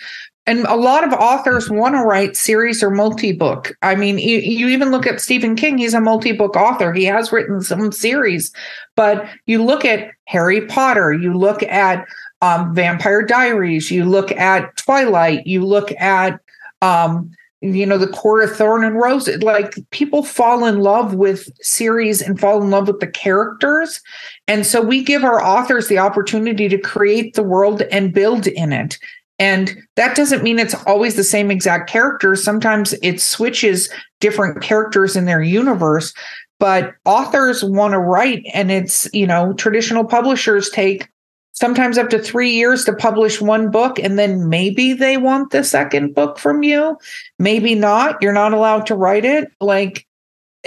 and 0.48 0.66
a 0.66 0.76
lot 0.76 1.06
of 1.06 1.14
authors 1.14 1.70
want 1.70 1.94
to 1.96 2.02
write 2.02 2.38
series 2.38 2.82
or 2.82 2.90
multi-book. 2.90 3.76
I 3.82 3.96
mean 3.96 4.18
you, 4.18 4.40
you, 4.40 4.68
even 4.70 4.92
look 4.92 5.06
at 5.06 5.22
stephen 5.22 5.56
king 5.56 5.78
he's 5.78 5.94
a 5.94 6.02
multi-book 6.02 6.56
author. 6.56 6.94
He 6.94 7.04
has 7.06 7.32
written 7.32 7.62
some 7.62 7.92
series 7.92 8.52
but 8.96 9.28
you 9.46 9.64
look 9.64 9.86
at 9.86 10.12
harry 10.26 10.66
potter 10.66 11.14
you 11.14 11.34
look 11.34 11.62
at 11.64 12.06
um, 12.42 12.74
vampire 12.74 13.24
diaries 13.24 13.92
you 13.92 14.06
look 14.06 14.32
at 14.32 14.76
twilight 14.78 15.46
you 15.46 15.66
look 15.66 15.92
at 16.00 16.40
um, 16.82 17.32
you 17.62 17.86
know 17.86 17.98
the 17.98 18.08
court 18.08 18.44
of 18.44 18.56
thorn 18.56 18.84
and 18.84 18.98
rose 18.98 19.28
like 19.42 19.74
people 19.90 20.22
fall 20.22 20.66
in 20.66 20.80
love 20.80 21.16
with 21.16 21.50
series 21.62 22.22
and 22.22 22.40
fall 22.40 22.62
in 22.62 22.70
love 22.70 22.88
with 22.88 23.00
the 23.00 23.08
characters. 23.08 24.00
And 24.48 24.66
so 24.66 24.80
we 24.80 25.04
give 25.04 25.24
our 25.24 25.44
authors 25.44 25.88
the 25.88 25.98
opportunity 25.98 26.70
to 26.70 26.78
create 26.78 27.34
the 27.34 27.44
world 27.44 27.82
and 27.92 28.14
build 28.14 28.46
in 28.46 28.72
it 28.72 29.00
and 29.40 29.76
that 29.96 30.16
doesn't 30.16 30.44
mean 30.44 30.60
it's 30.60 30.76
always 30.86 31.16
the 31.16 31.24
same 31.24 31.52
exact 31.52 31.90
characters. 31.90 32.44
Sometimes 32.44 32.94
it 33.02 33.22
switches 33.22 33.90
different 34.20 34.62
characters 34.62 35.16
in 35.16 35.26
their 35.26 35.42
universe, 35.42 36.14
but 36.60 36.94
authors 37.06 37.64
want 37.64 37.94
to 37.94 38.00
write 38.00 38.44
and 38.54 38.72
it's, 38.72 39.08
you 39.14 39.28
know, 39.28 39.54
traditional 39.54 40.04
publishers 40.04 40.70
take 40.70 41.08
sometimes 41.54 41.98
up 41.98 42.10
to 42.10 42.20
3 42.20 42.52
years 42.52 42.86
to 42.86 42.94
publish 42.94 43.42
one 43.42 43.72
book 43.72 43.98
and 44.00 44.20
then 44.20 44.48
maybe 44.48 44.94
they 44.94 45.18
want 45.18 45.52
the 45.52 45.64
second 45.64 46.14
book 46.14 46.38
from 46.38 46.64
you, 46.64 46.98
maybe 47.40 47.74
not. 47.74 48.22
You're 48.22 48.34
not 48.34 48.54
allowed 48.54 48.86
to 48.88 48.96
write 48.96 49.26
it. 49.26 49.50
Like 49.60 50.06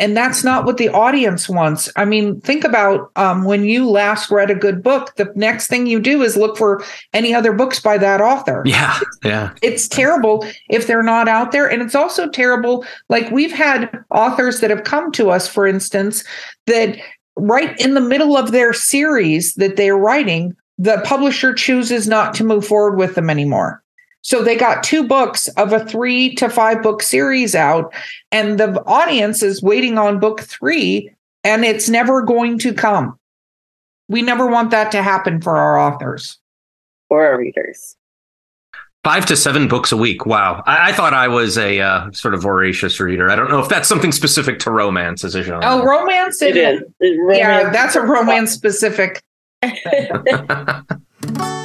and 0.01 0.17
that's 0.17 0.43
not 0.43 0.65
what 0.65 0.79
the 0.79 0.89
audience 0.89 1.49
wants. 1.49 1.91
I 1.95 2.07
mean, 2.07 2.41
think 2.41 2.65
about 2.65 3.13
um, 3.17 3.45
when 3.45 3.65
you 3.65 3.89
last 3.89 4.31
read 4.31 4.51
a 4.51 4.55
good 4.55 4.83
book. 4.83 5.15
The 5.17 5.31
next 5.37 5.69
thing 5.69 5.87
you 5.87 6.01
do 6.01 6.23
is 6.23 6.37
look 6.37 6.57
for 6.57 6.83
any 7.13 7.35
other 7.35 7.53
books 7.53 7.79
by 7.79 7.99
that 7.99 8.21
author. 8.21 8.63
Yeah, 8.65 8.99
yeah. 9.23 9.53
It's 9.63 9.87
terrible 9.87 10.47
if 10.71 10.87
they're 10.87 11.03
not 11.03 11.29
out 11.29 11.53
there, 11.53 11.71
and 11.71 11.83
it's 11.83 11.95
also 11.95 12.29
terrible. 12.29 12.85
Like 13.09 13.31
we've 13.31 13.53
had 13.53 13.91
authors 14.11 14.61
that 14.61 14.71
have 14.71 14.85
come 14.85 15.13
to 15.13 15.31
us, 15.31 15.47
for 15.47 15.67
instance, 15.67 16.25
that 16.67 16.97
right 17.37 17.79
in 17.79 17.95
the 17.95 18.01
middle 18.01 18.37
of 18.37 18.53
their 18.53 18.73
series 18.73 19.55
that 19.55 19.77
they're 19.77 19.99
writing, 19.99 20.57
the 20.79 21.03
publisher 21.05 21.53
chooses 21.53 22.09
not 22.09 22.33
to 22.35 22.45
move 22.45 22.67
forward 22.67 22.97
with 22.97 23.15
them 23.15 23.29
anymore. 23.29 23.83
So 24.23 24.43
they 24.43 24.57
got 24.57 24.83
two 24.83 25.07
books 25.07 25.49
of 25.49 25.73
a 25.73 25.85
three 25.85 26.35
to 26.35 26.49
five 26.49 26.83
book 26.83 27.03
series 27.03 27.55
out, 27.55 27.93
and 28.31 28.59
the 28.59 28.83
audience 28.85 29.43
is 29.43 29.63
waiting 29.63 29.99
on 29.99 30.21
book 30.21 30.41
three, 30.43 31.11
and 31.43 31.65
it's 31.65 31.89
never 31.89 32.23
going 32.23 32.59
to 32.59 32.75
come. 32.75 33.19
We 34.09 34.23
never 34.23 34.47
want 34.47 34.71
that 34.73 34.93
to 34.93 35.03
happen 35.03 35.41
for 35.41 35.57
our 35.57 35.79
authors 35.79 36.39
or 37.09 37.25
our 37.25 37.39
readers. 37.39 37.97
Five 39.03 39.25
to 39.27 39.37
seven 39.37 39.67
books 39.67 39.93
a 39.93 39.97
week. 39.97 40.27
Wow. 40.27 40.63
I, 40.67 40.91
I 40.91 40.93
thought 40.93 41.15
I 41.15 41.27
was 41.27 41.57
a 41.57 41.81
uh, 41.81 42.11
sort 42.13 42.35
of 42.35 42.43
voracious 42.43 43.01
reader. 43.01 43.31
I 43.31 43.37
don't 43.37 43.49
know 43.49 43.61
if 43.61 43.71
that's 43.71 43.89
something 43.89 44.13
specific 44.13 44.59
to 44.61 44.71
romance 44.71 45.25
as 45.25 45.35
a 45.35 45.43
genre. 45.43 45.63
Oh, 45.65 45.83
romance. 45.83 46.43
It, 46.43 46.57
it 46.57 46.83
is. 47.01 47.19
Romance. 47.19 47.39
Yeah, 47.39 47.71
that's 47.71 47.97
a 47.97 48.03
romance 48.03 48.51
specific. 48.51 49.23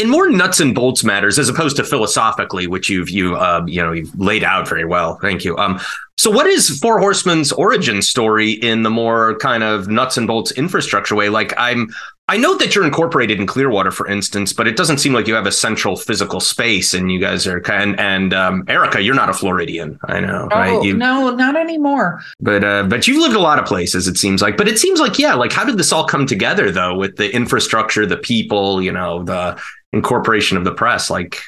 in 0.00 0.08
more 0.08 0.28
nuts 0.30 0.60
and 0.60 0.74
bolts 0.74 1.04
matters 1.04 1.38
as 1.38 1.48
opposed 1.48 1.76
to 1.76 1.84
philosophically, 1.84 2.66
which 2.66 2.88
you've 2.88 3.10
you 3.10 3.36
uh, 3.36 3.64
you 3.66 3.82
know 3.82 3.92
you've 3.92 4.18
laid 4.18 4.42
out 4.42 4.68
very 4.68 4.84
well. 4.84 5.16
Thank 5.16 5.44
you. 5.44 5.56
Um, 5.56 5.80
so 6.16 6.30
what 6.30 6.46
is 6.46 6.78
Four 6.80 6.98
Horsemen's 6.98 7.50
origin 7.52 8.02
story 8.02 8.50
in 8.50 8.82
the 8.82 8.90
more 8.90 9.36
kind 9.38 9.62
of 9.62 9.88
nuts 9.88 10.16
and 10.16 10.26
bolts 10.26 10.52
infrastructure 10.52 11.14
way? 11.14 11.28
Like 11.28 11.54
I'm 11.56 11.90
I 12.30 12.36
know 12.36 12.56
that 12.58 12.76
you're 12.76 12.84
incorporated 12.84 13.40
in 13.40 13.46
Clearwater, 13.48 13.90
for 13.90 14.06
instance, 14.06 14.52
but 14.52 14.68
it 14.68 14.76
doesn't 14.76 14.98
seem 14.98 15.12
like 15.12 15.26
you 15.26 15.34
have 15.34 15.46
a 15.46 15.52
central 15.52 15.96
physical 15.96 16.38
space, 16.38 16.94
and 16.94 17.10
you 17.10 17.18
guys 17.18 17.44
are 17.44 17.60
kind. 17.60 17.98
And 17.98 18.32
um, 18.32 18.64
Erika, 18.68 19.00
you're 19.00 19.16
not 19.16 19.28
a 19.28 19.32
Floridian, 19.32 19.98
I 20.04 20.20
know, 20.20 20.46
oh, 20.52 20.56
right? 20.56 20.84
You, 20.84 20.96
no, 20.96 21.30
not 21.30 21.56
anymore. 21.56 22.22
But 22.38 22.62
uh, 22.62 22.84
but 22.84 23.08
you've 23.08 23.20
lived 23.20 23.34
a 23.34 23.40
lot 23.40 23.58
of 23.58 23.64
places, 23.64 24.06
it 24.06 24.16
seems 24.16 24.42
like. 24.42 24.56
But 24.56 24.68
it 24.68 24.78
seems 24.78 25.00
like 25.00 25.18
yeah, 25.18 25.34
like 25.34 25.52
how 25.52 25.64
did 25.64 25.76
this 25.76 25.92
all 25.92 26.04
come 26.04 26.24
together 26.24 26.70
though, 26.70 26.94
with 26.94 27.16
the 27.16 27.34
infrastructure, 27.34 28.06
the 28.06 28.16
people, 28.16 28.80
you 28.80 28.92
know, 28.92 29.24
the 29.24 29.60
incorporation 29.92 30.56
of 30.56 30.64
the 30.64 30.72
press, 30.72 31.10
like. 31.10 31.40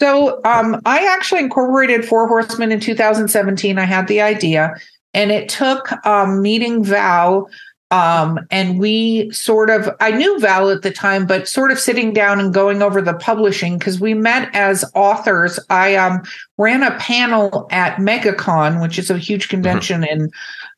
So 0.00 0.40
um, 0.44 0.80
I 0.86 1.04
actually 1.06 1.40
incorporated 1.40 2.04
Four 2.04 2.28
Horsemen 2.28 2.70
in 2.70 2.78
2017. 2.78 3.78
I 3.78 3.84
had 3.84 4.06
the 4.06 4.20
idea, 4.20 4.74
and 5.12 5.32
it 5.32 5.48
took 5.48 5.90
um, 6.06 6.40
meeting 6.40 6.84
Val 6.84 7.48
um, 7.90 8.38
and 8.50 8.78
we 8.78 9.30
sort 9.30 9.70
of, 9.70 9.88
I 10.00 10.10
knew 10.10 10.38
Val 10.40 10.70
at 10.70 10.82
the 10.82 10.90
time, 10.90 11.26
but 11.26 11.48
sort 11.48 11.70
of 11.70 11.78
sitting 11.78 12.12
down 12.12 12.38
and 12.38 12.52
going 12.52 12.82
over 12.82 13.00
the 13.00 13.14
publishing 13.14 13.78
because 13.78 13.98
we 13.98 14.12
met 14.12 14.54
as 14.54 14.84
authors. 14.94 15.58
I 15.70 15.94
um, 15.96 16.22
ran 16.58 16.82
a 16.82 16.96
panel 16.98 17.66
at 17.70 17.96
MegaCon, 17.96 18.82
which 18.82 18.98
is 18.98 19.10
a 19.10 19.16
huge 19.16 19.44
mm-hmm. 19.44 19.50
convention 19.50 20.02
mm-hmm. 20.02 20.20
in, 20.22 20.30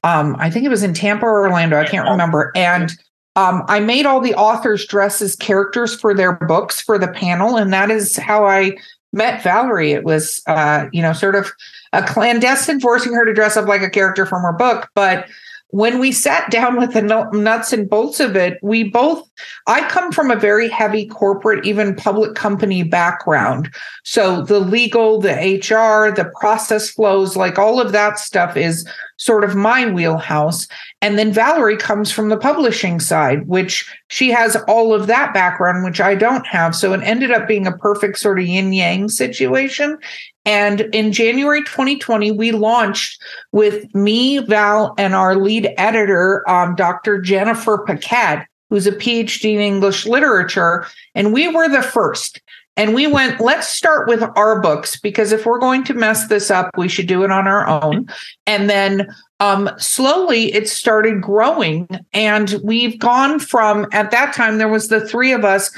um, 0.04 0.36
I 0.38 0.50
think 0.50 0.64
it 0.64 0.70
was 0.70 0.84
in 0.84 0.94
Tampa 0.94 1.26
or 1.26 1.40
Orlando, 1.40 1.78
I 1.78 1.86
can't 1.86 2.08
remember. 2.08 2.52
And 2.54 2.92
um, 3.40 3.64
I 3.68 3.80
made 3.80 4.04
all 4.04 4.20
the 4.20 4.34
authors 4.34 4.84
dress 4.86 5.22
as 5.22 5.34
characters 5.34 5.94
for 5.98 6.12
their 6.12 6.32
books 6.32 6.80
for 6.80 6.98
the 6.98 7.08
panel. 7.08 7.56
And 7.56 7.72
that 7.72 7.90
is 7.90 8.16
how 8.16 8.46
I 8.46 8.76
met 9.12 9.42
Valerie. 9.42 9.92
It 9.92 10.04
was, 10.04 10.42
uh, 10.46 10.86
you 10.92 11.00
know, 11.00 11.14
sort 11.14 11.34
of 11.34 11.50
a 11.92 12.02
clandestine 12.02 12.80
forcing 12.80 13.14
her 13.14 13.24
to 13.24 13.32
dress 13.32 13.56
up 13.56 13.66
like 13.66 13.82
a 13.82 13.90
character 13.90 14.26
from 14.26 14.42
her 14.42 14.52
book. 14.52 14.90
But 14.94 15.26
when 15.72 15.98
we 15.98 16.12
sat 16.12 16.50
down 16.50 16.76
with 16.76 16.92
the 16.92 17.02
nuts 17.02 17.72
and 17.72 17.88
bolts 17.88 18.20
of 18.20 18.36
it, 18.36 18.58
we 18.62 18.84
both, 18.84 19.28
I 19.66 19.88
come 19.88 20.10
from 20.12 20.30
a 20.30 20.36
very 20.36 20.68
heavy 20.68 21.06
corporate, 21.06 21.64
even 21.64 21.94
public 21.94 22.34
company 22.34 22.82
background. 22.82 23.72
So 24.04 24.42
the 24.42 24.60
legal, 24.60 25.20
the 25.20 25.30
HR, 25.30 26.14
the 26.14 26.30
process 26.40 26.90
flows, 26.90 27.36
like 27.36 27.58
all 27.58 27.80
of 27.80 27.92
that 27.92 28.18
stuff 28.18 28.56
is 28.56 28.86
sort 29.16 29.44
of 29.44 29.54
my 29.54 29.90
wheelhouse. 29.90 30.66
And 31.02 31.18
then 31.18 31.32
Valerie 31.32 31.76
comes 31.76 32.10
from 32.10 32.30
the 32.30 32.38
publishing 32.38 32.98
side, 32.98 33.46
which 33.46 33.88
she 34.08 34.30
has 34.30 34.56
all 34.66 34.94
of 34.94 35.06
that 35.06 35.32
background, 35.34 35.84
which 35.84 36.00
I 36.00 36.14
don't 36.14 36.46
have. 36.46 36.74
So 36.74 36.92
it 36.94 37.02
ended 37.02 37.30
up 37.30 37.46
being 37.46 37.66
a 37.66 37.76
perfect 37.76 38.18
sort 38.18 38.40
of 38.40 38.46
yin 38.46 38.72
yang 38.72 39.08
situation. 39.08 39.98
And 40.44 40.80
in 40.94 41.12
January 41.12 41.62
2020, 41.64 42.30
we 42.32 42.52
launched 42.52 43.22
with 43.52 43.94
me, 43.94 44.38
Val, 44.38 44.94
and 44.96 45.14
our 45.14 45.36
lead 45.36 45.72
editor, 45.76 46.48
um, 46.48 46.74
Dr. 46.74 47.20
Jennifer 47.20 47.78
Paquette, 47.78 48.46
who's 48.70 48.86
a 48.86 48.92
PhD 48.92 49.54
in 49.54 49.60
English 49.60 50.06
literature. 50.06 50.86
And 51.14 51.32
we 51.32 51.48
were 51.48 51.68
the 51.68 51.82
first. 51.82 52.40
And 52.76 52.94
we 52.94 53.06
went, 53.06 53.40
let's 53.40 53.68
start 53.68 54.08
with 54.08 54.22
our 54.36 54.60
books 54.60 54.98
because 54.98 55.32
if 55.32 55.44
we're 55.44 55.58
going 55.58 55.84
to 55.84 55.92
mess 55.92 56.28
this 56.28 56.50
up, 56.50 56.70
we 56.78 56.88
should 56.88 57.08
do 57.08 57.24
it 57.24 57.30
on 57.30 57.46
our 57.46 57.68
own. 57.68 58.06
And 58.46 58.70
then 58.70 59.14
um, 59.40 59.68
slowly 59.76 60.54
it 60.54 60.68
started 60.68 61.20
growing. 61.20 61.88
And 62.14 62.54
we've 62.64 62.98
gone 62.98 63.38
from, 63.38 63.86
at 63.92 64.12
that 64.12 64.32
time, 64.32 64.56
there 64.56 64.68
was 64.68 64.88
the 64.88 65.06
three 65.06 65.32
of 65.32 65.44
us 65.44 65.70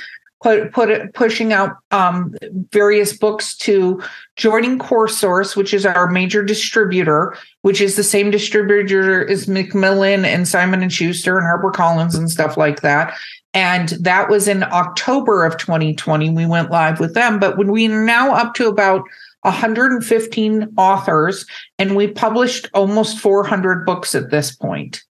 put 0.43 0.73
put 0.73 0.91
it, 0.91 1.15
pushing 1.15 1.53
out 1.53 1.77
um, 1.91 2.35
various 2.71 3.17
books 3.17 3.57
to 3.59 4.03
joining 4.37 4.79
CoreSource, 4.79 5.57
which 5.57 5.73
is 5.73 5.87
our 5.87 6.11
major 6.11 6.43
distributor, 6.43 7.37
which 7.63 7.81
is 7.81 7.97
the 7.97 8.05
same 8.05 8.31
distributor 8.31 9.29
as 9.29 9.49
Macmillan 9.49 10.25
and 10.25 10.47
Simon 10.47 10.83
and 10.83 10.93
Schuster 10.93 11.39
and 11.39 11.47
HarperCollins 11.47 12.17
and 12.17 12.31
stuff 12.31 12.57
like 12.57 12.83
that. 12.83 13.15
And 13.55 13.91
that 14.01 14.31
was 14.31 14.49
in 14.49 14.63
October 14.63 15.45
of 15.45 15.59
2020. 15.59 16.31
We 16.31 16.47
went 16.47 16.71
live 16.71 17.01
with 17.01 17.15
them, 17.15 17.39
but 17.39 17.59
when 17.59 17.71
we 17.71 17.87
are 17.91 18.05
now 18.05 18.35
up 18.35 18.55
to 18.55 18.67
about 18.67 19.05
115 19.43 20.73
authors, 20.77 21.45
and 21.79 21.97
we 21.97 22.07
published 22.07 22.69
almost 22.75 23.19
400 23.19 23.85
books 23.85 24.15
at 24.15 24.31
this 24.31 24.55
point. 24.55 25.03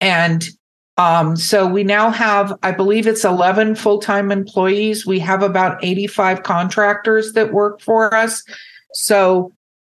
And 0.00 0.48
um, 0.96 1.36
so 1.36 1.66
we 1.66 1.82
now 1.82 2.10
have, 2.10 2.56
I 2.62 2.70
believe 2.70 3.06
it's 3.06 3.24
11 3.24 3.74
full 3.74 3.98
time 3.98 4.30
employees. 4.30 5.04
We 5.04 5.18
have 5.20 5.42
about 5.42 5.82
85 5.84 6.42
contractors 6.42 7.32
that 7.32 7.52
work 7.52 7.80
for 7.80 8.14
us. 8.14 8.44
So 8.92 9.52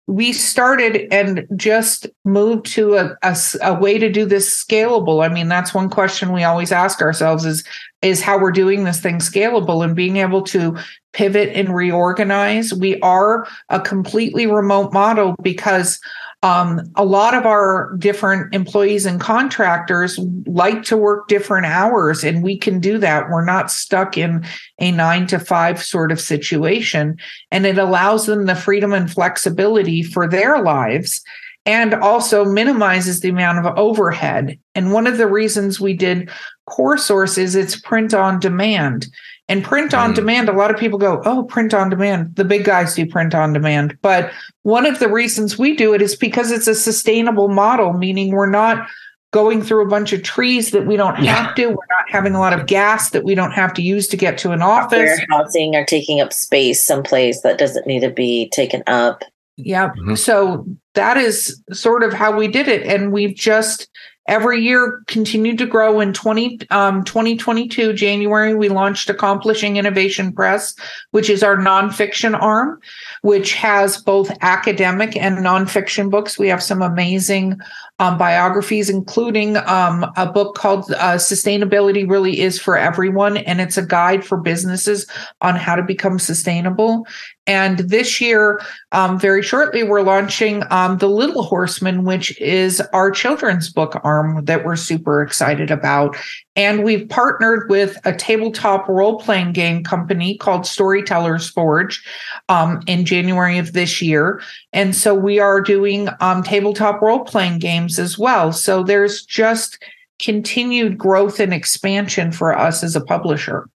we 0.08 0.34
started 0.34 1.08
and 1.14 1.46
just 1.56 2.08
moved 2.24 2.66
to 2.68 2.96
a, 2.96 3.18
a, 3.22 3.38
a, 3.62 3.74
way 3.74 4.00
to 4.00 4.10
do 4.10 4.26
this 4.26 4.50
scalable. 4.64 5.24
I 5.24 5.28
mean, 5.28 5.50
that's 5.50 5.74
one 5.74 5.90
question 5.90 6.32
we 6.32 6.46
always 6.46 6.72
ask 6.72 7.02
ourselves 7.02 7.46
is, 7.46 7.64
is 8.02 8.22
how 8.22 8.38
we're 8.38 8.52
doing 8.52 8.84
this 8.84 9.00
thing 9.00 9.18
scalable 9.18 9.84
and 9.84 9.96
being 9.96 10.18
able 10.18 10.42
to 10.44 10.78
pivot 11.14 11.50
and 11.56 11.76
reorganize. 11.76 12.74
We 12.74 13.00
are 13.02 13.48
a 13.70 13.80
completely 13.80 14.46
remote 14.46 14.94
model 14.94 15.36
because 15.42 16.00
um, 16.44 16.92
a 16.96 17.04
lot 17.04 17.34
of 17.34 17.48
our 17.48 17.96
different 17.98 18.54
employees 18.54 19.08
and 19.08 19.20
contractors 19.20 20.20
like 20.46 20.84
to 20.84 20.96
work 20.96 21.28
different 21.28 21.66
hours, 21.66 22.24
and 22.24 22.44
we 22.44 22.56
can 22.56 22.80
do 22.80 23.00
that. 23.00 23.30
We're 23.30 23.44
not 23.44 23.72
stuck 23.72 24.18
in 24.18 24.46
a 24.80 24.92
nine 24.92 25.26
to 25.28 25.40
five 25.40 25.82
sort 25.82 26.12
of 26.12 26.22
situation, 26.22 27.18
and 27.50 27.66
it 27.66 27.80
allows 27.80 28.28
them 28.28 28.46
the 28.46 28.56
freedom 28.56 28.94
and 28.94 29.12
flexibility 29.12 30.04
for 30.04 30.28
their 30.28 30.62
lives 30.62 31.24
and 31.68 31.94
also 31.94 32.46
minimizes 32.46 33.20
the 33.20 33.30
amount 33.30 33.64
of 33.64 33.78
overhead. 33.78 34.58
And 34.74 34.94
one 34.94 35.06
of 35.06 35.18
the 35.18 35.28
reasons 35.28 35.80
we 35.80 35.94
did 35.94 36.32
CoreSource 36.70 37.38
is 37.38 37.56
it's 37.56 37.80
print 37.80 38.14
on 38.14 38.40
demand. 38.40 39.08
And 39.50 39.64
print 39.64 39.94
on 39.94 40.12
mm. 40.12 40.16
demand, 40.16 40.50
a 40.50 40.54
lot 40.54 40.72
of 40.72 40.78
people 40.78 40.98
go, 40.98 41.22
oh, 41.26 41.44
print 41.44 41.74
on 41.74 41.90
demand. 41.90 42.36
The 42.36 42.46
big 42.46 42.64
guys 42.64 42.96
do 42.96 43.06
print 43.06 43.36
on 43.36 43.54
demand. 43.54 43.98
But 44.02 44.32
one 44.64 44.86
of 44.86 45.00
the 45.00 45.10
reasons 45.10 45.58
we 45.58 45.76
do 45.76 45.94
it 45.94 46.02
is 46.02 46.16
because 46.16 46.52
it's 46.52 46.68
a 46.68 46.76
sustainable 46.76 47.50
model, 47.50 47.94
meaning 47.94 48.32
we're 48.32 48.50
not 48.50 48.88
going 49.32 49.62
through 49.62 49.86
a 49.86 49.90
bunch 49.90 50.14
of 50.14 50.24
trees 50.24 50.72
that 50.72 50.88
we 50.88 50.96
don't 50.96 51.22
yeah. 51.22 51.36
have 51.36 51.56
to. 51.56 51.68
We're 51.68 51.74
not 51.74 52.10
having 52.10 52.34
a 52.34 52.40
lot 52.40 52.58
of 52.58 52.66
gas 52.66 53.10
that 53.10 53.26
we 53.26 53.36
don't 53.36 53.52
have 53.52 53.74
to 53.74 53.82
use 53.82 54.08
to 54.08 54.18
get 54.18 54.38
to 54.40 54.52
an 54.52 54.62
office. 54.62 55.20
Warehousing 55.30 55.76
or 55.76 55.86
taking 55.86 56.22
up 56.22 56.32
space 56.32 56.86
someplace 56.86 57.42
that 57.42 57.58
doesn't 57.58 57.86
need 57.86 58.02
to 58.02 58.10
be 58.10 58.50
taken 58.50 58.84
up. 58.88 59.24
Yeah. 59.58 59.90
Mm-hmm. 59.90 60.16
So 60.16 60.66
that 60.94 61.18
is 61.18 61.62
sort 61.72 62.04
of 62.04 62.14
how 62.14 62.36
we 62.36 62.48
did 62.48 62.68
it. 62.68 62.84
And 62.84 63.12
we've 63.12 63.36
just 63.36 63.90
every 64.28 64.62
year 64.62 65.02
continued 65.08 65.58
to 65.58 65.66
grow 65.66 66.00
in 66.00 66.14
20, 66.14 66.60
um, 66.70 67.04
2022 67.06 67.94
january 67.94 68.54
we 68.54 68.68
launched 68.68 69.10
accomplishing 69.10 69.78
innovation 69.78 70.34
press 70.34 70.76
which 71.12 71.30
is 71.30 71.44
our 71.44 71.56
nonfiction 71.56 72.40
arm 72.40 72.80
which 73.28 73.56
has 73.56 73.98
both 73.98 74.32
academic 74.40 75.18
and 75.18 75.40
nonfiction 75.40 76.10
books 76.10 76.40
we 76.40 76.48
have 76.48 76.64
some 76.64 76.82
amazing 76.82 77.60
um, 78.00 78.18
biographies 78.18 78.90
including 78.90 79.58
um, 79.58 80.06
a 80.16 80.32
book 80.32 80.56
called 80.56 80.90
uh, 80.92 81.16
sustainability 81.16 82.10
really 82.10 82.40
is 82.40 82.58
for 82.58 82.78
everyone 82.78 83.36
and 83.36 83.60
it's 83.60 83.78
a 83.78 83.86
guide 83.86 84.24
for 84.24 84.38
businesses 84.38 85.06
on 85.42 85.56
how 85.56 85.76
to 85.76 85.84
become 85.84 86.18
sustainable 86.18 87.06
and 87.48 87.80
this 87.80 88.22
year 88.22 88.62
um, 88.94 89.20
very 89.20 89.44
shortly 89.44 89.84
we're 89.84 90.02
launching 90.02 90.64
um, 90.70 90.98
the 91.00 91.10
little 91.10 91.44
horseman 91.44 92.06
which 92.06 92.40
is 92.40 92.80
our 92.94 93.12
children's 93.12 93.70
book 93.70 94.00
arm 94.06 94.46
that 94.46 94.64
we're 94.64 94.78
super 94.78 95.22
excited 95.22 95.70
about. 95.70 96.16
And 96.58 96.84
we've 96.84 97.08
partnered 97.08 97.70
with 97.70 97.98
a 98.04 98.14
tabletop 98.14 98.90
role 98.90 99.20
playing 99.20 99.54
game 99.54 99.84
company 99.84 100.38
called 100.38 100.66
Storytellers 100.66 101.48
Forge 101.48 102.04
um, 102.50 102.82
in 102.88 103.06
January 103.06 103.60
of 103.60 103.74
this 103.74 104.02
year. 104.02 104.42
And 104.74 104.96
so 104.96 105.14
we 105.14 105.40
are 105.40 105.62
doing 105.62 106.10
um, 106.20 106.44
tabletop 106.44 107.02
role 107.02 107.24
playing 107.24 107.60
games 107.60 108.00
as 108.00 108.18
well. 108.18 108.52
So 108.52 108.84
there's 108.84 109.24
just 109.24 109.82
continued 110.20 110.98
growth 110.98 111.40
and 111.40 111.54
expansion 111.54 112.32
for 112.32 112.58
us 112.58 112.84
as 112.84 112.96
a 112.96 113.02
publisher. 113.02 113.70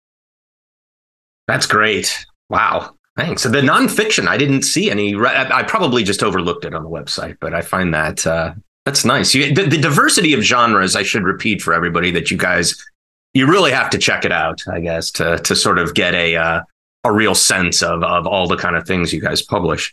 That's 1.48 1.66
great. 1.66 2.24
Wow. 2.48 2.94
Thanks. 3.16 3.42
So 3.42 3.48
the 3.48 3.60
nonfiction, 3.60 4.28
I 4.28 4.36
didn't 4.36 4.62
see 4.62 4.88
any. 4.88 5.16
I 5.16 5.64
probably 5.64 6.04
just 6.04 6.22
overlooked 6.22 6.64
it 6.64 6.72
on 6.72 6.84
the 6.84 6.88
website, 6.88 7.36
but 7.40 7.52
I 7.52 7.62
find 7.62 7.92
that 7.92 8.24
uh, 8.24 8.54
that's 8.88 9.04
nice. 9.04 9.34
You, 9.34 9.54
the, 9.54 9.64
the, 9.64 9.76
diversity 9.76 10.32
of 10.32 10.40
genres, 10.40 10.96
I 10.96 11.02
should 11.02 11.24
repeat 11.24 11.60
for 11.60 11.74
everybody 11.74 12.10
that 12.12 12.30
you 12.30 12.38
guys, 12.38 12.74
you 13.34 13.46
really 13.46 13.70
have 13.70 13.90
to 13.90 13.98
check 13.98 14.24
it 14.24 14.32
out, 14.32 14.62
I 14.66 14.80
guess, 14.80 15.10
to 15.12 15.38
to 15.40 15.54
sort 15.54 15.78
of 15.78 15.92
get 15.92 16.14
a 16.14 16.36
uh, 16.36 16.62
a 17.04 17.12
real 17.12 17.34
sense 17.34 17.82
of 17.82 18.02
of 18.02 18.26
all 18.26 18.48
the 18.48 18.56
kind 18.56 18.76
of 18.76 18.86
things 18.86 19.12
you 19.12 19.20
guys 19.20 19.42
publish. 19.42 19.92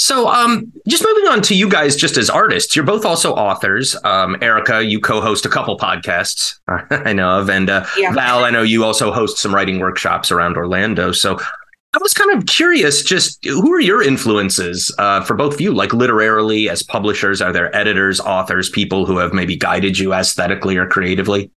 So, 0.00 0.28
um, 0.28 0.70
just 0.86 1.02
moving 1.02 1.26
on 1.26 1.40
to 1.42 1.56
you 1.56 1.70
guys, 1.70 1.96
just 1.96 2.18
as 2.18 2.28
artists, 2.28 2.76
you're 2.76 2.84
both 2.84 3.06
also 3.06 3.34
authors. 3.34 3.96
Um, 4.04 4.36
Erika, 4.42 4.84
you 4.84 5.00
co-host 5.00 5.44
a 5.46 5.48
couple 5.48 5.76
podcasts 5.78 6.60
I 6.68 7.14
know 7.14 7.40
of, 7.40 7.48
and 7.48 7.70
uh, 7.70 7.86
yeah. 7.96 8.12
Val, 8.12 8.44
I 8.44 8.50
know 8.50 8.62
you 8.62 8.84
also 8.84 9.10
host 9.10 9.38
some 9.38 9.54
writing 9.54 9.78
workshops 9.78 10.30
around 10.30 10.58
Orlando. 10.58 11.12
So, 11.12 11.40
I 11.94 11.98
was 12.02 12.12
kind 12.12 12.36
of 12.36 12.46
curious, 12.46 13.02
just 13.02 13.42
who 13.44 13.72
are 13.72 13.80
your 13.80 14.02
influences 14.02 14.94
uh, 14.98 15.24
for 15.24 15.34
both 15.34 15.54
of 15.54 15.60
you, 15.60 15.72
like 15.72 15.94
literarily 15.94 16.68
as 16.68 16.82
publishers? 16.82 17.40
Are 17.40 17.52
there 17.52 17.74
editors, 17.74 18.20
authors, 18.20 18.68
people 18.68 19.06
who 19.06 19.16
have 19.16 19.32
maybe 19.32 19.56
guided 19.56 19.98
you 19.98 20.12
aesthetically 20.12 20.76
or 20.76 20.86
creatively? 20.86 21.50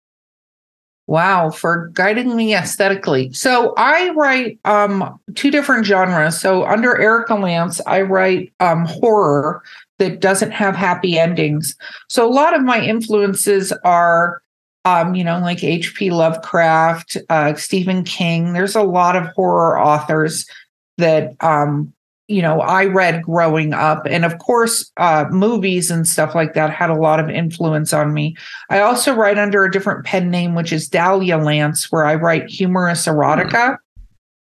Wow, 1.06 1.48
for 1.48 1.88
guiding 1.94 2.36
me 2.36 2.54
aesthetically. 2.54 3.32
So 3.32 3.72
I 3.78 4.10
write 4.10 4.60
um, 4.66 5.18
two 5.34 5.50
different 5.50 5.86
genres. 5.86 6.38
So 6.38 6.66
under 6.66 6.98
Erika 6.98 7.34
Lance, 7.34 7.80
I 7.86 8.02
write 8.02 8.52
um, 8.60 8.84
horror 8.84 9.62
that 9.96 10.20
doesn't 10.20 10.50
have 10.50 10.76
happy 10.76 11.18
endings. 11.18 11.74
So 12.10 12.28
a 12.28 12.30
lot 12.30 12.54
of 12.54 12.62
my 12.62 12.82
influences 12.82 13.72
are 13.84 14.42
um, 14.88 15.14
you 15.14 15.22
know, 15.24 15.38
like 15.40 15.62
H.P. 15.62 16.10
Lovecraft, 16.10 17.18
uh, 17.28 17.54
Stephen 17.54 18.04
King. 18.04 18.52
There's 18.52 18.74
a 18.74 18.82
lot 18.82 19.16
of 19.16 19.26
horror 19.34 19.78
authors 19.78 20.46
that, 20.96 21.34
um, 21.40 21.92
you 22.26 22.40
know, 22.40 22.60
I 22.60 22.86
read 22.86 23.22
growing 23.22 23.74
up. 23.74 24.06
And 24.06 24.24
of 24.24 24.38
course, 24.38 24.90
uh, 24.96 25.26
movies 25.30 25.90
and 25.90 26.08
stuff 26.08 26.34
like 26.34 26.54
that 26.54 26.70
had 26.70 26.90
a 26.90 26.94
lot 26.94 27.20
of 27.20 27.28
influence 27.28 27.92
on 27.92 28.14
me. 28.14 28.36
I 28.70 28.80
also 28.80 29.14
write 29.14 29.38
under 29.38 29.64
a 29.64 29.70
different 29.70 30.06
pen 30.06 30.30
name, 30.30 30.54
which 30.54 30.72
is 30.72 30.88
Dahlia 30.88 31.38
Lance, 31.38 31.92
where 31.92 32.06
I 32.06 32.14
write 32.14 32.48
humorous 32.48 33.06
erotica. 33.06 33.76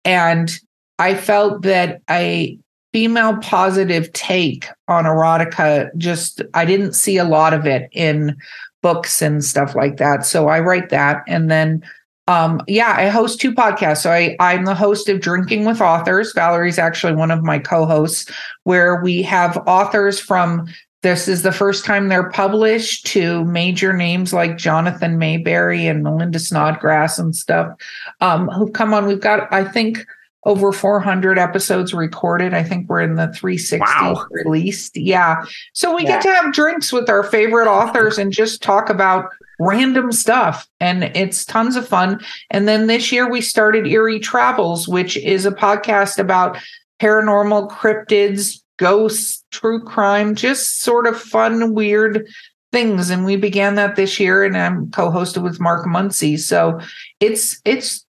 And 0.06 0.52
I 1.00 1.16
felt 1.16 1.62
that 1.64 2.02
a 2.10 2.58
female 2.92 3.38
positive 3.38 4.12
take 4.14 4.68
on 4.88 5.06
erotica 5.06 5.90
just, 5.98 6.42
I 6.54 6.66
didn't 6.66 6.94
see 6.94 7.18
a 7.18 7.24
lot 7.24 7.54
of 7.54 7.66
it 7.66 7.90
in 7.92 8.38
books 8.84 9.24
and 9.24 9.44
stuff 9.44 9.74
like 9.74 9.98
that. 9.98 10.28
So 10.28 10.48
I 10.48 10.60
write 10.60 10.90
that. 10.90 11.24
And 11.28 11.50
then 11.50 11.84
um, 12.28 12.62
yeah, 12.68 12.94
I 12.96 13.08
host 13.08 13.42
two 13.42 13.54
podcasts. 13.54 14.04
So 14.04 14.12
I, 14.12 14.38
I'm 14.40 14.64
the 14.64 14.76
host 14.76 15.10
of 15.10 15.20
Drinking 15.20 15.66
with 15.66 15.82
Authors. 15.82 16.34
Valerie's 16.34 16.80
actually 16.80 17.16
one 17.16 17.32
of 17.32 17.44
my 17.44 17.60
co-hosts, 17.60 18.32
where 18.64 19.02
we 19.04 19.22
have 19.24 19.58
authors 19.68 20.20
from 20.20 20.68
this 21.02 21.28
is 21.28 21.42
the 21.42 21.52
first 21.52 21.84
time 21.84 22.08
they're 22.08 22.30
published 22.30 23.06
to 23.08 23.44
major 23.44 23.92
names 23.92 24.32
like 24.32 24.58
Jonathan 24.58 25.18
Maberry 25.18 25.90
and 25.92 26.02
Melinda 26.02 26.40
Snodgrass 26.40 27.20
and 27.20 27.36
stuff 27.36 27.76
um, 28.22 28.48
who've 28.48 28.72
come 28.72 28.94
on. 28.94 29.06
We've 29.06 29.20
got, 29.20 29.52
I 29.54 29.66
think, 29.66 30.06
over 30.46 30.72
400 30.72 31.38
episodes 31.40 31.94
recorded. 31.94 32.54
I 32.54 32.64
think 32.64 32.90
we're 32.90 33.02
in 33.02 33.16
the 33.16 33.28
360 33.34 33.80
Wow. 33.80 34.26
released. 34.30 34.98
Yeah. 34.98 35.44
So 35.74 35.96
we 35.96 36.04
Yeah. 36.04 36.10
get 36.10 36.22
to 36.24 36.30
have 36.36 36.54
drinks 36.54 36.92
with 36.92 37.10
our 37.10 37.24
favorite 37.24 37.68
authors 37.68 38.18
and 38.18 38.32
just 38.32 38.62
talk 38.62 38.90
about 38.90 39.30
random 39.60 40.12
stuff. 40.12 40.68
And 40.82 41.06
it's 41.16 41.46
tons 41.46 41.76
of 41.76 41.88
fun. 41.88 42.20
And 42.52 42.68
then 42.68 42.88
this 42.88 43.12
year 43.12 43.30
we 43.30 43.40
started 43.40 43.88
Eerie 43.88 44.20
Travels, 44.20 44.88
which 44.88 45.16
is 45.18 45.46
a 45.46 45.52
podcast 45.52 46.20
about 46.20 46.58
paranormal 47.02 47.70
cryptids, 47.72 48.60
ghosts, 48.78 49.44
true 49.52 49.82
crime, 49.84 50.36
just 50.36 50.82
sort 50.82 51.08
of 51.08 51.20
fun, 51.20 51.74
weird 51.74 52.28
things. 52.72 53.10
And 53.12 53.24
we 53.24 53.36
began 53.36 53.76
that 53.76 53.96
this 53.96 54.20
year 54.20 54.44
and 54.44 54.58
I'm 54.58 54.90
co-hosted 54.92 55.44
with 55.44 55.60
Mark 55.60 55.86
Muncie. 55.86 56.38
So 56.38 56.80
it's 57.20 57.62
it's 57.66 58.03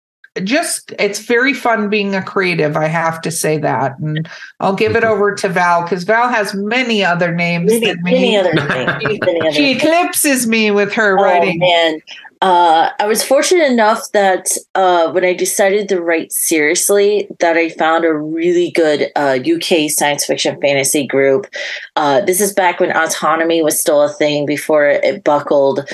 just 0.45 0.93
it's 0.99 1.21
very 1.21 1.53
fun 1.53 1.91
being 1.91 2.15
a 2.15 2.23
creative 2.23 2.75
i 2.77 2.87
have 2.87 3.21
to 3.21 3.31
say 3.31 3.59
that 3.59 3.99
and 3.99 4.29
i'll 4.61 4.75
give 4.75 4.97
it 4.97 5.05
over 5.05 5.35
to 5.35 5.49
val 5.49 5.83
because 5.83 6.05
val 6.05 6.29
has 6.29 6.55
many 6.55 7.05
other 7.05 7.35
names 7.35 7.71
Many, 7.71 7.87
than 7.87 8.03
many 8.03 8.19
me 8.21 8.37
other 8.39 8.51
things. 8.51 9.21
Many 9.27 9.41
other 9.43 9.53
she 9.53 9.75
things. 9.75 9.83
eclipses 9.83 10.47
me 10.47 10.71
with 10.71 10.93
her 10.95 11.19
Oh, 11.19 11.23
writing 11.23 11.59
man. 11.59 12.01
Uh, 12.41 12.91
I 12.99 13.07
was 13.07 13.23
fortunate 13.23 13.71
enough 13.71 14.11
that 14.13 14.49
uh, 14.75 15.13
when 15.13 15.25
I 15.25 15.33
decided 15.33 15.89
to 15.91 16.01
write 16.01 16.33
seriously, 16.33 17.29
that 17.39 17.57
I 17.57 17.69
found 17.69 18.05
a 18.05 18.13
really 18.13 18.73
good 18.73 19.13
uh, 19.15 19.39
UK 19.41 19.89
science 19.89 20.25
fiction 20.25 20.61
fantasy 20.61 21.07
group. 21.07 21.47
Uh, 21.95 22.21
this 22.23 22.41
is 22.41 22.53
back 22.53 22.81
when 22.81 22.91
Authonomy 22.91 23.63
was 23.63 23.81
still 23.81 24.03
a 24.03 24.09
thing 24.09 24.45
before 24.45 24.87
it 24.89 25.23
buckled. 25.23 25.89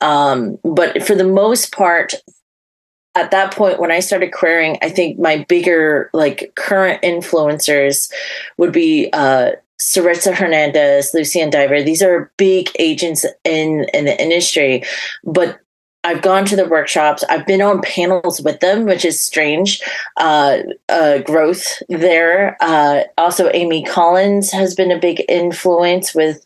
Um, 0.00 0.58
but 0.64 1.04
for 1.04 1.14
the 1.14 1.22
most 1.22 1.70
part, 1.70 2.14
at 3.14 3.30
that 3.30 3.54
point 3.54 3.78
when 3.78 3.90
I 3.90 4.00
started 4.00 4.32
querying, 4.32 4.78
I 4.82 4.88
think 4.88 5.18
my 5.18 5.44
bigger 5.48 6.10
like 6.12 6.52
current 6.56 7.02
influencers 7.02 8.10
would 8.56 8.72
be 8.72 9.10
uh 9.12 9.52
Saritza 9.80 10.32
Hernandez, 10.32 11.10
Lucienne 11.12 11.50
Diver. 11.50 11.82
These 11.82 12.02
are 12.02 12.30
big 12.36 12.70
agents 12.78 13.26
in 13.44 13.86
in 13.92 14.04
the 14.04 14.20
industry, 14.20 14.84
but 15.24 15.58
I've 16.04 16.22
gone 16.22 16.44
to 16.46 16.56
the 16.56 16.66
workshops. 16.66 17.22
I've 17.28 17.46
been 17.46 17.62
on 17.62 17.80
panels 17.82 18.40
with 18.40 18.60
them, 18.60 18.84
which 18.86 19.04
is 19.04 19.22
strange. 19.22 19.80
Uh, 20.16 20.58
uh, 20.88 21.18
growth 21.18 21.80
there. 21.88 22.56
Uh, 22.60 23.02
also, 23.18 23.50
Amy 23.54 23.84
Collins 23.84 24.50
has 24.50 24.74
been 24.74 24.90
a 24.90 24.98
big 24.98 25.24
influence 25.28 26.14
with 26.14 26.44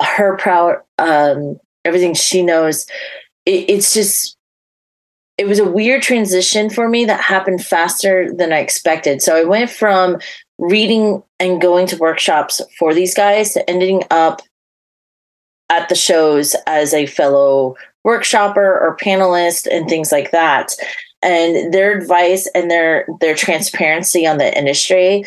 her 0.00 0.36
proud 0.36 0.76
um, 0.98 1.58
everything 1.84 2.14
she 2.14 2.42
knows. 2.42 2.86
It, 3.44 3.68
it's 3.68 3.92
just 3.92 4.36
it 5.42 5.48
was 5.48 5.58
a 5.58 5.68
weird 5.68 6.02
transition 6.02 6.70
for 6.70 6.88
me 6.88 7.04
that 7.04 7.20
happened 7.20 7.64
faster 7.64 8.32
than 8.32 8.52
I 8.52 8.60
expected. 8.60 9.20
So 9.20 9.34
I 9.34 9.42
went 9.42 9.70
from 9.70 10.18
reading 10.60 11.20
and 11.40 11.60
going 11.60 11.88
to 11.88 11.96
workshops 11.96 12.60
for 12.78 12.94
these 12.94 13.12
guys 13.12 13.52
to 13.54 13.68
ending 13.68 14.04
up 14.12 14.40
at 15.68 15.88
the 15.88 15.96
shows 15.96 16.54
as 16.68 16.94
a 16.94 17.06
fellow 17.06 17.74
workshopper 18.06 18.56
or 18.56 18.96
panelist 19.02 19.66
and 19.66 19.88
things 19.88 20.12
like 20.12 20.30
that. 20.30 20.76
And 21.22 21.74
their 21.74 21.98
advice 21.98 22.48
and 22.54 22.70
their 22.70 23.08
their 23.20 23.34
transparency 23.34 24.24
on 24.24 24.38
the 24.38 24.56
industry 24.56 25.24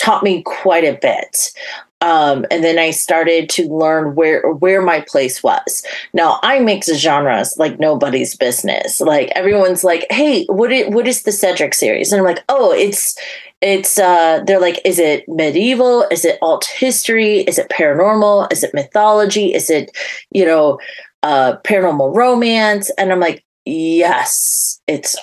taught 0.00 0.24
me 0.24 0.42
quite 0.42 0.84
a 0.84 0.98
bit. 1.00 1.52
Um, 2.00 2.46
and 2.50 2.62
then 2.62 2.78
I 2.78 2.92
started 2.92 3.48
to 3.50 3.68
learn 3.68 4.14
where 4.14 4.48
where 4.52 4.80
my 4.80 5.00
place 5.00 5.42
was. 5.42 5.84
Now 6.12 6.38
I 6.42 6.60
mix 6.60 6.86
genres 6.94 7.56
like 7.58 7.80
nobody's 7.80 8.36
business. 8.36 9.00
Like 9.00 9.32
everyone's 9.34 9.82
like, 9.82 10.06
"Hey, 10.10 10.44
what 10.46 10.72
is, 10.72 10.88
what 10.94 11.08
is 11.08 11.24
the 11.24 11.32
Cedric 11.32 11.74
series?" 11.74 12.12
And 12.12 12.20
I'm 12.20 12.26
like, 12.26 12.44
"Oh, 12.48 12.72
it's 12.72 13.16
it's 13.60 13.98
uh 13.98 14.40
they're 14.46 14.60
like 14.60 14.80
is 14.84 14.98
it 14.98 15.28
medieval 15.28 16.02
is 16.10 16.24
it 16.24 16.38
alt 16.42 16.64
history 16.64 17.38
is 17.40 17.58
it 17.58 17.68
paranormal 17.70 18.50
is 18.52 18.62
it 18.62 18.72
mythology 18.72 19.52
is 19.52 19.68
it 19.68 19.90
you 20.30 20.44
know 20.44 20.78
uh 21.24 21.56
paranormal 21.64 22.14
romance 22.14 22.90
and 22.98 23.10
i'm 23.10 23.18
like 23.18 23.44
yes 23.64 24.80
it's 24.86 25.16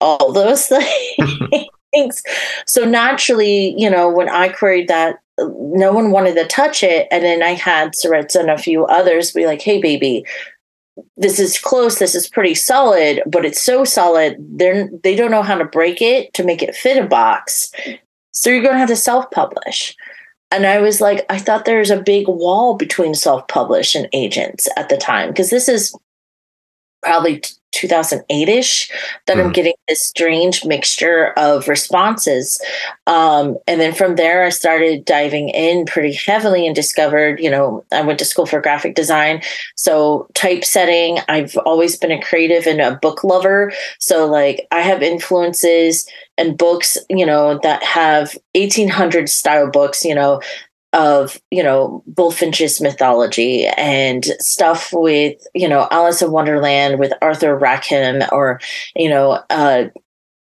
all 0.00 0.32
those 0.32 0.66
things 1.94 2.22
so 2.66 2.84
naturally 2.84 3.74
you 3.78 3.88
know 3.88 4.10
when 4.10 4.28
i 4.28 4.48
queried 4.48 4.88
that 4.88 5.20
no 5.38 5.92
one 5.92 6.10
wanted 6.10 6.34
to 6.34 6.46
touch 6.46 6.82
it. 6.82 7.06
And 7.10 7.24
then 7.24 7.42
i 7.42 7.50
had 7.50 7.92
Saritza 7.92 8.40
and 8.40 8.50
a 8.50 8.58
few 8.58 8.84
others 8.86 9.32
be 9.32 9.46
like 9.46 9.62
hey 9.62 9.80
baby 9.80 10.24
this 11.16 11.38
is 11.38 11.60
close. 11.60 12.00
This 12.00 12.14
is 12.14 12.28
pretty 12.28 12.54
solid 12.54 13.22
but 13.26 13.44
it's 13.44 13.62
so 13.62 13.84
solid 13.84 14.36
they're 14.38 14.88
they 15.02 15.14
don't 15.14 15.30
know 15.30 15.42
how 15.42 15.56
to 15.56 15.64
break 15.64 16.02
it 16.02 16.34
to 16.34 16.44
make 16.44 16.62
it 16.62 16.74
fit 16.74 17.02
a 17.02 17.06
box. 17.06 17.70
So 18.32 18.50
you're 18.50 18.62
going 18.62 18.74
to 18.74 18.78
have 18.78 18.88
to 18.88 18.96
self-publish. 18.96 19.96
And 20.50 20.66
i 20.66 20.80
was 20.80 21.00
like 21.00 21.24
i 21.28 21.38
thought 21.38 21.64
there 21.64 21.78
was 21.78 21.90
a 21.90 22.02
big 22.02 22.26
wall 22.28 22.74
between 22.74 23.14
self-publish 23.14 23.94
and 23.94 24.08
agents 24.12 24.68
at 24.76 24.88
the 24.88 24.96
time 24.96 25.28
because 25.28 25.50
this 25.50 25.68
is 25.68 25.94
probably 27.02 27.42
2008ish 27.72 28.90
that 29.26 29.38
i'm 29.38 29.50
Mhm. 29.50 29.54
getting 29.54 29.74
this 29.88 30.00
strange 30.00 30.64
mixture 30.64 31.32
of 31.36 31.68
responses. 31.68 32.60
Um, 33.06 33.56
and 33.66 33.80
then 33.80 33.92
from 33.94 34.16
there 34.16 34.44
i 34.44 34.48
started 34.48 35.04
diving 35.04 35.48
in 35.50 35.84
pretty 35.86 36.12
heavily 36.14 36.66
and 36.66 36.74
discovered 36.74 37.40
you 37.40 37.50
know 37.50 37.84
i 37.92 38.00
went 38.02 38.18
to 38.20 38.24
school 38.24 38.46
for 38.46 38.60
graphic 38.60 38.94
design. 38.94 39.42
So 39.76 40.26
typesetting 40.34 41.18
i've 41.28 41.56
always 41.66 41.96
been 41.96 42.12
a 42.12 42.20
creative 42.20 42.66
and 42.66 42.80
a 42.80 42.96
book 43.02 43.22
lover. 43.24 43.72
So 43.98 44.26
like 44.26 44.66
i 44.72 44.80
have 44.80 45.02
influences 45.02 46.06
and 46.36 46.56
books 46.56 46.96
you 47.10 47.26
know 47.26 47.58
that 47.62 47.82
have 47.82 48.36
1800 48.54 49.28
style 49.28 49.68
books 49.70 50.04
you 50.04 50.14
know 50.14 50.40
of 50.92 51.40
you 51.50 51.62
know 51.62 52.02
bulfinch's 52.08 52.80
mythology 52.80 53.66
and 53.66 54.24
stuff 54.40 54.90
with 54.92 55.36
you 55.54 55.68
know 55.68 55.86
alice 55.90 56.22
in 56.22 56.30
wonderland 56.30 56.98
with 56.98 57.12
arthur 57.20 57.56
rackham 57.56 58.22
or 58.32 58.58
you 58.96 59.08
know 59.08 59.42
uh 59.50 59.84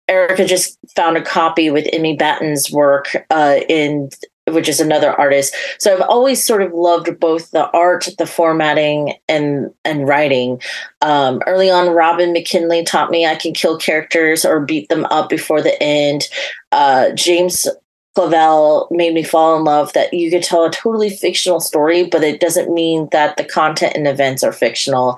erika 0.08 0.46
just 0.46 0.78
found 0.96 1.18
a 1.18 1.22
copy 1.22 1.72
with 1.72 1.88
emmy 1.94 2.16
batten's 2.16 2.72
work 2.72 3.08
uh 3.32 3.60
in 3.68 4.10
which 4.52 4.70
is 4.70 4.80
another 4.80 5.12
artist. 5.12 5.56
So 5.80 5.94
i've 5.94 6.02
always 6.02 6.44
sort 6.44 6.62
of 6.62 6.74
loved 6.74 7.20
both 7.20 7.52
the 7.52 7.70
art 7.72 8.08
the 8.18 8.26
formatting 8.26 9.14
and 9.28 9.72
and 9.86 10.08
writing. 10.08 10.62
Um, 11.02 11.42
early 11.48 11.70
on 11.70 11.94
robin 11.94 12.34
mckinley 12.34 12.84
taught 12.84 13.12
me 13.12 13.26
i 13.26 13.36
can 13.36 13.54
kill 13.54 13.78
characters 13.78 14.46
or 14.46 14.60
beat 14.60 14.90
them 14.90 15.06
up 15.06 15.30
before 15.30 15.62
the 15.62 15.82
end. 15.82 16.28
Uh, 16.72 17.12
james 17.12 17.68
Clavell 18.18 18.88
made 18.92 19.14
me 19.14 19.24
fall 19.24 19.58
in 19.58 19.64
love 19.64 19.94
that 19.94 20.14
you 20.14 20.30
could 20.30 20.44
tell 20.44 20.66
a 20.66 20.72
totally 20.72 21.10
fictional 21.10 21.60
story, 21.60 22.04
but 22.04 22.24
it 22.24 22.40
doesn't 22.40 22.74
mean 22.74 23.08
that 23.12 23.38
the 23.38 23.44
content 23.44 23.96
and 23.96 24.08
events 24.08 24.44
are 24.44 24.52
fictional. 24.52 25.18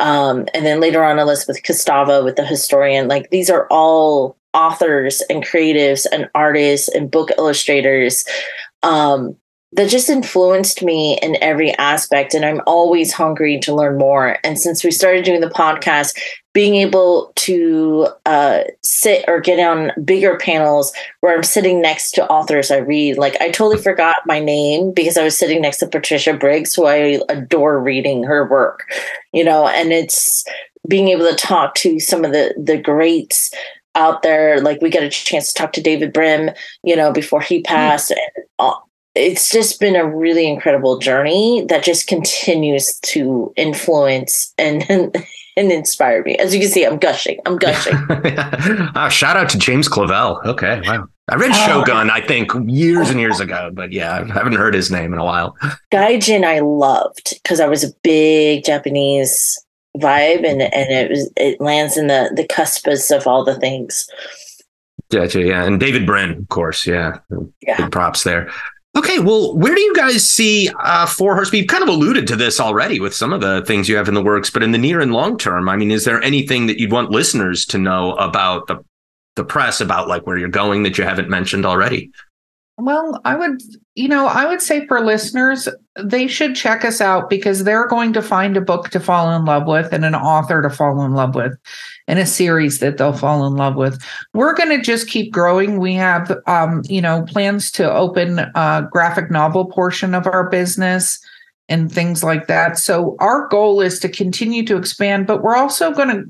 Um, 0.00 0.46
and 0.52 0.66
then 0.66 0.80
later 0.80 1.04
on, 1.04 1.18
Elizabeth 1.18 1.62
Kostova 1.62 2.24
with 2.24 2.36
the 2.36 2.44
historian, 2.44 3.08
like 3.08 3.30
these 3.30 3.48
are 3.48 3.66
all 3.70 4.36
authors 4.54 5.22
and 5.30 5.44
creatives 5.44 6.06
and 6.12 6.28
artists 6.34 6.88
and 6.88 7.10
book 7.10 7.30
illustrators 7.38 8.24
um, 8.82 9.36
that 9.74 9.88
just 9.88 10.10
influenced 10.10 10.82
me 10.82 11.18
in 11.22 11.36
every 11.40 11.72
aspect. 11.78 12.34
And 12.34 12.44
I'm 12.44 12.60
always 12.66 13.12
hungry 13.12 13.58
to 13.60 13.74
learn 13.74 13.98
more. 13.98 14.38
And 14.44 14.58
since 14.58 14.84
we 14.84 14.90
started 14.90 15.24
doing 15.24 15.40
the 15.40 15.48
podcast, 15.48 16.18
being 16.52 16.74
able 16.74 17.32
to 17.36 18.08
uh, 18.26 18.64
sit 18.82 19.24
or 19.26 19.40
get 19.40 19.58
on 19.58 19.90
bigger 20.04 20.36
panels 20.36 20.92
where 21.20 21.34
I'm 21.34 21.42
sitting 21.42 21.80
next 21.80 22.12
to 22.12 22.26
authors 22.28 22.70
I 22.70 22.78
read. 22.78 23.16
Like 23.16 23.40
I 23.40 23.50
totally 23.50 23.82
forgot 23.82 24.16
my 24.26 24.38
name 24.38 24.92
because 24.92 25.16
I 25.16 25.24
was 25.24 25.38
sitting 25.38 25.62
next 25.62 25.78
to 25.78 25.86
Patricia 25.86 26.34
Briggs, 26.34 26.74
who 26.74 26.86
I 26.86 27.20
adore 27.30 27.80
reading 27.80 28.22
her 28.24 28.46
work, 28.46 28.90
you 29.32 29.44
know, 29.44 29.66
and 29.66 29.92
it's 29.92 30.44
being 30.88 31.08
able 31.08 31.28
to 31.28 31.36
talk 31.36 31.74
to 31.76 31.98
some 31.98 32.24
of 32.24 32.32
the 32.32 32.54
the 32.62 32.76
greats 32.76 33.50
out 33.94 34.22
there. 34.22 34.60
Like 34.60 34.82
we 34.82 34.90
got 34.90 35.02
a 35.02 35.08
chance 35.08 35.52
to 35.52 35.58
talk 35.58 35.72
to 35.74 35.82
David 35.82 36.12
Brin, 36.12 36.54
you 36.82 36.96
know, 36.96 37.12
before 37.12 37.40
he 37.40 37.62
passed. 37.62 38.10
And 38.10 38.44
uh, 38.58 38.74
it's 39.14 39.50
just 39.50 39.78
been 39.80 39.96
a 39.96 40.06
really 40.06 40.46
incredible 40.48 40.98
journey 40.98 41.64
that 41.68 41.84
just 41.84 42.06
continues 42.06 42.98
to 43.00 43.52
influence 43.56 44.52
and 44.58 44.82
and 45.56 45.70
inspire 45.70 46.22
me. 46.22 46.36
As 46.36 46.54
you 46.54 46.60
can 46.60 46.70
see, 46.70 46.84
I'm 46.84 46.98
gushing. 46.98 47.38
I'm 47.46 47.58
gushing. 47.58 47.96
Ah, 48.94 49.08
shout 49.10 49.36
out 49.36 49.48
to 49.50 49.58
James 49.58 49.88
Clavell. 49.88 50.44
Okay, 50.46 50.80
wow. 50.86 51.06
I 51.28 51.36
read 51.36 51.50
Oh. 51.52 51.66
Shogun, 51.66 52.10
I 52.10 52.20
think, 52.20 52.50
years 52.66 53.10
and 53.10 53.20
years 53.20 53.38
ago, 53.40 53.70
but 53.72 53.92
yeah, 53.92 54.20
I 54.20 54.32
haven't 54.32 54.54
heard 54.54 54.74
his 54.74 54.90
name 54.90 55.12
in 55.12 55.18
a 55.18 55.24
while. 55.24 55.56
Gaijin 55.92 56.44
I 56.44 56.60
loved 56.60 57.34
because 57.42 57.60
I 57.60 57.66
was 57.68 57.84
a 57.84 57.92
big 58.02 58.64
Japanese 58.64 59.58
vibe 59.98 60.46
and 60.46 60.62
and 60.62 60.90
it 60.90 61.10
was 61.10 61.30
it 61.36 61.60
lands 61.60 61.96
in 61.98 62.06
the 62.06 62.32
the 62.34 62.44
cuspus 62.44 63.14
of 63.14 63.26
all 63.26 63.44
the 63.44 63.58
things. 63.60 64.08
Gotcha, 65.10 65.42
yeah. 65.42 65.64
And 65.64 65.78
David 65.78 66.06
Brin, 66.06 66.30
of 66.30 66.48
course, 66.48 66.86
yeah. 66.86 67.18
Yeah. 67.60 67.76
Big 67.76 67.92
props 67.92 68.24
there. 68.24 68.50
Okay, 68.94 69.18
well, 69.18 69.56
where 69.56 69.74
do 69.74 69.80
you 69.80 69.94
guys 69.94 70.28
see 70.28 70.70
uh, 70.80 71.06
Four 71.06 71.34
Horsemen? 71.34 71.60
You've 71.60 71.68
kind 71.68 71.82
of 71.82 71.88
alluded 71.88 72.26
to 72.26 72.36
this 72.36 72.60
already 72.60 73.00
with 73.00 73.14
some 73.14 73.32
of 73.32 73.40
the 73.40 73.64
things 73.64 73.88
you 73.88 73.96
have 73.96 74.06
in 74.06 74.14
the 74.14 74.22
works, 74.22 74.50
but 74.50 74.62
in 74.62 74.72
the 74.72 74.78
near 74.78 75.00
and 75.00 75.12
long 75.12 75.38
term, 75.38 75.68
I 75.68 75.76
mean, 75.76 75.90
is 75.90 76.04
there 76.04 76.22
anything 76.22 76.66
that 76.66 76.78
you'd 76.78 76.92
want 76.92 77.10
listeners 77.10 77.64
to 77.66 77.78
know 77.78 78.14
about 78.16 78.66
the 78.66 78.84
the 79.34 79.44
press, 79.44 79.80
about 79.80 80.08
like 80.08 80.26
where 80.26 80.36
you're 80.36 80.48
going 80.50 80.82
that 80.82 80.98
you 80.98 81.04
haven't 81.04 81.30
mentioned 81.30 81.64
already? 81.64 82.10
Well, 82.84 83.20
I 83.24 83.36
would, 83.36 83.62
you 83.94 84.08
know, 84.08 84.26
I 84.26 84.44
would 84.44 84.60
say 84.60 84.88
for 84.88 85.00
listeners, 85.00 85.68
they 86.02 86.26
should 86.26 86.56
check 86.56 86.84
us 86.84 87.00
out 87.00 87.30
because 87.30 87.62
they're 87.62 87.86
going 87.86 88.12
to 88.14 88.22
find 88.22 88.56
a 88.56 88.60
book 88.60 88.90
to 88.90 88.98
fall 88.98 89.32
in 89.36 89.44
love 89.44 89.68
with 89.68 89.92
and 89.92 90.04
an 90.04 90.16
author 90.16 90.60
to 90.62 90.68
fall 90.68 91.00
in 91.04 91.12
love 91.12 91.36
with 91.36 91.56
and 92.08 92.18
a 92.18 92.26
series 92.26 92.80
that 92.80 92.98
they'll 92.98 93.12
fall 93.12 93.46
in 93.46 93.54
love 93.54 93.76
with. 93.76 94.02
We're 94.34 94.54
going 94.54 94.76
to 94.76 94.82
just 94.82 95.08
keep 95.08 95.32
growing. 95.32 95.78
We 95.78 95.94
have, 95.94 96.36
um, 96.48 96.82
you 96.88 97.00
know, 97.00 97.22
plans 97.28 97.70
to 97.72 97.88
open 97.88 98.40
a 98.40 98.88
graphic 98.90 99.30
novel 99.30 99.66
portion 99.66 100.12
of 100.12 100.26
our 100.26 100.50
business 100.50 101.24
and 101.68 101.92
things 101.92 102.24
like 102.24 102.48
that. 102.48 102.78
So 102.78 103.14
our 103.20 103.46
goal 103.46 103.80
is 103.80 104.00
to 104.00 104.08
continue 104.08 104.66
to 104.66 104.76
expand, 104.76 105.28
but 105.28 105.40
we're 105.40 105.56
also 105.56 105.92
going 105.92 106.08
to, 106.08 106.24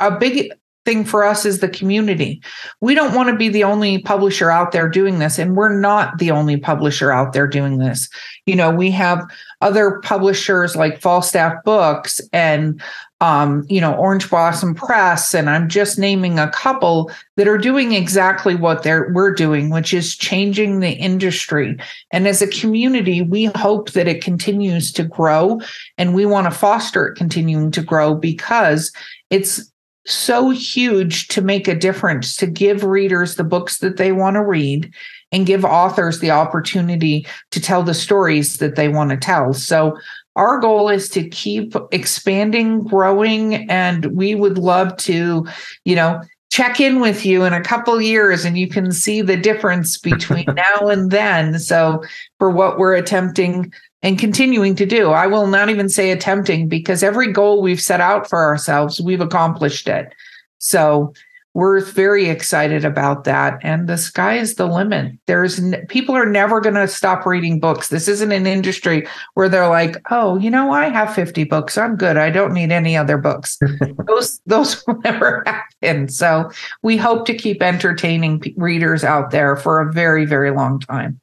a 0.00 0.18
big 0.18 0.50
thing 0.84 1.04
for 1.04 1.24
us 1.24 1.44
is 1.44 1.60
the 1.60 1.68
community. 1.68 2.42
We 2.80 2.94
don't 2.94 3.14
want 3.14 3.28
to 3.28 3.36
be 3.36 3.48
the 3.48 3.64
only 3.64 3.98
publisher 3.98 4.50
out 4.50 4.72
there 4.72 4.88
doing 4.88 5.18
this, 5.18 5.38
and 5.38 5.56
we're 5.56 5.78
not 5.78 6.18
the 6.18 6.30
only 6.30 6.56
publisher 6.56 7.12
out 7.12 7.32
there 7.32 7.46
doing 7.46 7.78
this. 7.78 8.08
You 8.46 8.56
know, 8.56 8.70
we 8.70 8.90
have 8.90 9.24
other 9.60 10.00
publishers 10.02 10.74
like 10.74 11.00
Falstaff 11.00 11.62
Books 11.64 12.20
and 12.32 12.82
um, 13.22 13.64
you 13.68 13.80
know, 13.80 13.94
Orange 13.94 14.28
Blossom 14.28 14.74
Press, 14.74 15.32
and 15.32 15.48
I'm 15.48 15.68
just 15.68 15.96
naming 15.96 16.40
a 16.40 16.50
couple 16.50 17.08
that 17.36 17.46
are 17.46 17.56
doing 17.56 17.92
exactly 17.92 18.56
what 18.56 18.82
they're 18.82 19.12
we're 19.12 19.32
doing, 19.32 19.70
which 19.70 19.94
is 19.94 20.16
changing 20.16 20.80
the 20.80 20.90
industry. 20.90 21.76
And 22.10 22.26
as 22.26 22.42
a 22.42 22.48
community, 22.48 23.22
we 23.22 23.44
hope 23.44 23.92
that 23.92 24.08
it 24.08 24.24
continues 24.24 24.90
to 24.94 25.04
grow, 25.04 25.60
and 25.96 26.16
we 26.16 26.26
want 26.26 26.48
to 26.48 26.50
foster 26.50 27.06
it 27.06 27.14
continuing 27.14 27.70
to 27.70 27.82
grow 27.82 28.16
because 28.16 28.90
it's 29.30 29.71
so 30.06 30.50
huge 30.50 31.28
to 31.28 31.42
make 31.42 31.68
a 31.68 31.74
difference 31.74 32.36
to 32.36 32.46
give 32.46 32.84
readers 32.84 33.36
the 33.36 33.44
books 33.44 33.78
that 33.78 33.96
they 33.96 34.12
want 34.12 34.34
to 34.34 34.44
read 34.44 34.92
and 35.30 35.46
give 35.46 35.64
authors 35.64 36.18
the 36.18 36.30
opportunity 36.30 37.26
to 37.50 37.60
tell 37.60 37.82
the 37.82 37.94
stories 37.94 38.58
that 38.58 38.76
they 38.76 38.88
want 38.88 39.10
to 39.10 39.16
tell. 39.16 39.52
So 39.54 39.96
our 40.36 40.58
goal 40.58 40.88
is 40.88 41.08
to 41.10 41.28
keep 41.28 41.74
expanding, 41.90 42.84
growing, 42.84 43.70
and 43.70 44.06
we 44.06 44.34
would 44.34 44.58
love 44.58 44.96
to, 44.98 45.46
you 45.84 45.96
know, 45.96 46.20
check 46.50 46.80
in 46.80 47.00
with 47.00 47.24
you 47.24 47.44
in 47.44 47.54
a 47.54 47.62
couple 47.62 47.98
years 48.00 48.44
and 48.44 48.58
you 48.58 48.68
can 48.68 48.92
see 48.92 49.22
the 49.22 49.38
difference 49.38 49.96
between 49.96 50.44
now 50.54 50.88
and 50.88 51.10
then. 51.10 51.58
So 51.58 52.02
for 52.38 52.50
what 52.50 52.78
we're 52.78 52.94
attempting 52.94 53.72
and 54.02 54.18
continuing 54.18 54.74
to 54.76 54.86
do. 54.86 55.10
I 55.10 55.26
will 55.26 55.46
not 55.46 55.70
even 55.70 55.88
say 55.88 56.10
attempting 56.10 56.68
because 56.68 57.02
every 57.02 57.32
goal 57.32 57.62
we've 57.62 57.80
set 57.80 58.00
out 58.00 58.28
for 58.28 58.44
ourselves, 58.44 59.00
we've 59.00 59.20
accomplished 59.20 59.88
it. 59.88 60.12
So 60.58 61.12
we're 61.54 61.80
very 61.80 62.30
excited 62.30 62.84
about 62.84 63.24
that. 63.24 63.58
And 63.62 63.86
the 63.86 63.98
sky 63.98 64.38
is 64.38 64.54
the 64.54 64.66
limit. 64.66 65.12
There's 65.26 65.60
people 65.88 66.16
are 66.16 66.26
never 66.26 66.60
going 66.60 66.76
to 66.76 66.88
stop 66.88 67.26
reading 67.26 67.60
books. 67.60 67.88
This 67.88 68.08
isn't 68.08 68.32
an 68.32 68.46
industry 68.46 69.06
where 69.34 69.48
they're 69.48 69.68
like, 69.68 69.96
oh, 70.10 70.38
you 70.38 70.50
know, 70.50 70.70
I 70.70 70.88
have 70.88 71.14
50 71.14 71.44
books. 71.44 71.76
I'm 71.76 71.96
good. 71.96 72.16
I 72.16 72.30
don't 72.30 72.54
need 72.54 72.72
any 72.72 72.96
other 72.96 73.18
books. 73.18 73.58
those 74.06 74.40
those 74.46 74.82
will 74.86 74.98
never 75.04 75.42
happen. 75.46 76.08
So 76.08 76.50
we 76.82 76.96
hope 76.96 77.26
to 77.26 77.34
keep 77.34 77.62
entertaining 77.62 78.42
readers 78.56 79.04
out 79.04 79.30
there 79.30 79.56
for 79.56 79.80
a 79.80 79.92
very, 79.92 80.24
very 80.24 80.52
long 80.52 80.80
time. 80.80 81.20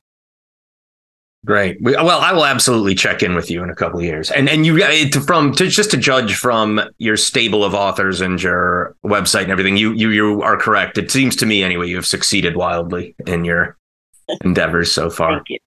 Great. 1.45 1.81
Well, 1.81 2.19
I 2.19 2.33
will 2.33 2.45
absolutely 2.45 2.95
check 2.95 3.23
in 3.23 3.33
with 3.33 3.49
you 3.49 3.63
in 3.63 3.69
a 3.69 3.75
couple 3.75 3.99
of 3.99 4.05
years. 4.05 4.29
And 4.29 4.49
and 4.49 4.65
you 4.65 5.09
from 5.21 5.53
to 5.53 5.67
just 5.67 5.89
to 5.91 5.97
judge 5.97 6.35
from 6.35 6.81
your 6.97 7.15
stable 7.15 7.63
of 7.63 7.73
authors 7.73 8.19
and 8.19 8.41
your 8.41 8.95
website 9.05 9.43
and 9.43 9.51
everything, 9.51 9.77
you 9.77 9.93
you 9.93 10.09
you 10.09 10.41
are 10.41 10.57
correct. 10.57 10.97
It 10.97 11.09
seems 11.09 11.37
to 11.37 11.45
me 11.45 11.63
anyway 11.63 11.87
you 11.87 11.95
have 11.95 12.05
succeeded 12.05 12.57
wildly 12.57 13.15
in 13.25 13.45
your 13.45 13.77
endeavors 14.43 14.91
so 14.91 15.09
far. 15.09 15.35
Thank 15.35 15.49
you. 15.49 15.59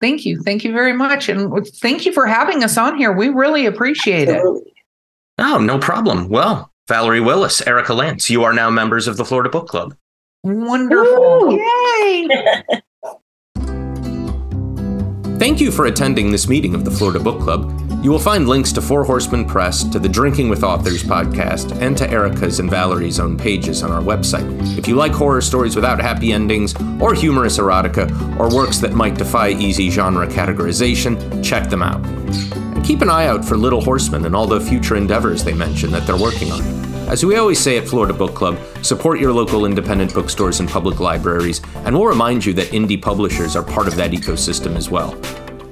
Thank 0.00 0.24
you. 0.24 0.42
Thank 0.42 0.64
you 0.64 0.72
very 0.72 0.92
much 0.92 1.28
and 1.28 1.66
thank 1.66 2.06
you 2.06 2.12
for 2.12 2.26
having 2.26 2.62
us 2.62 2.78
on 2.78 2.96
here. 2.96 3.12
We 3.12 3.28
really 3.28 3.66
appreciate 3.66 4.28
Absolutely. 4.28 4.70
it. 4.70 4.74
Oh, 5.38 5.58
no 5.58 5.78
problem. 5.78 6.28
Well, 6.28 6.72
Valerie 6.88 7.20
Willis, 7.20 7.64
Erika 7.66 7.94
Lance, 7.94 8.28
you 8.28 8.42
are 8.44 8.52
now 8.52 8.70
members 8.70 9.06
of 9.06 9.16
the 9.16 9.24
Florida 9.24 9.50
Book 9.50 9.68
Club. 9.68 9.94
Wonderful. 10.42 11.52
Yay. 11.52 12.28
Thank 15.48 15.62
you 15.62 15.70
for 15.70 15.86
attending 15.86 16.30
this 16.30 16.46
meeting 16.46 16.74
of 16.74 16.84
the 16.84 16.90
Florida 16.90 17.18
Book 17.18 17.40
Club. 17.40 17.72
You 18.04 18.10
will 18.10 18.18
find 18.18 18.46
links 18.46 18.70
to 18.72 18.82
Four 18.82 19.02
Horsemen 19.02 19.46
Press, 19.46 19.82
to 19.82 19.98
the 19.98 20.06
Drinking 20.06 20.50
with 20.50 20.62
Authors 20.62 21.02
podcast, 21.02 21.74
and 21.80 21.96
to 21.96 22.06
Erika's 22.06 22.60
and 22.60 22.68
Valerie's 22.68 23.18
own 23.18 23.38
pages 23.38 23.82
on 23.82 23.90
our 23.90 24.02
website. 24.02 24.46
If 24.76 24.86
you 24.86 24.94
like 24.94 25.12
horror 25.12 25.40
stories 25.40 25.74
without 25.74 26.02
happy 26.02 26.34
endings, 26.34 26.74
or 27.00 27.14
humorous 27.14 27.56
erotica, 27.56 28.38
or 28.38 28.54
works 28.54 28.76
that 28.80 28.92
might 28.92 29.16
defy 29.16 29.48
easy 29.48 29.88
genre 29.88 30.26
categorization, 30.26 31.42
check 31.42 31.70
them 31.70 31.82
out. 31.82 32.04
And 32.04 32.84
keep 32.84 33.00
an 33.00 33.08
eye 33.08 33.26
out 33.26 33.42
for 33.42 33.56
Little 33.56 33.80
Horsemen 33.80 34.26
and 34.26 34.36
all 34.36 34.46
the 34.46 34.60
future 34.60 34.96
endeavors 34.96 35.44
they 35.44 35.54
mention 35.54 35.90
that 35.92 36.06
they're 36.06 36.18
working 36.18 36.52
on. 36.52 36.60
As 37.08 37.24
we 37.24 37.36
always 37.36 37.58
say 37.58 37.78
at 37.78 37.88
Florida 37.88 38.12
Book 38.12 38.34
Club, 38.34 38.58
support 38.82 39.20
your 39.20 39.32
local 39.32 39.66
independent 39.66 40.14
bookstores 40.14 40.60
and 40.60 40.68
public 40.68 41.00
libraries, 41.00 41.60
and 41.84 41.94
we'll 41.94 42.06
remind 42.06 42.44
you 42.44 42.52
that 42.54 42.68
indie 42.68 43.00
publishers 43.00 43.56
are 43.56 43.62
part 43.62 43.88
of 43.88 43.96
that 43.96 44.10
ecosystem 44.10 44.76
as 44.76 44.90
well. 44.90 45.20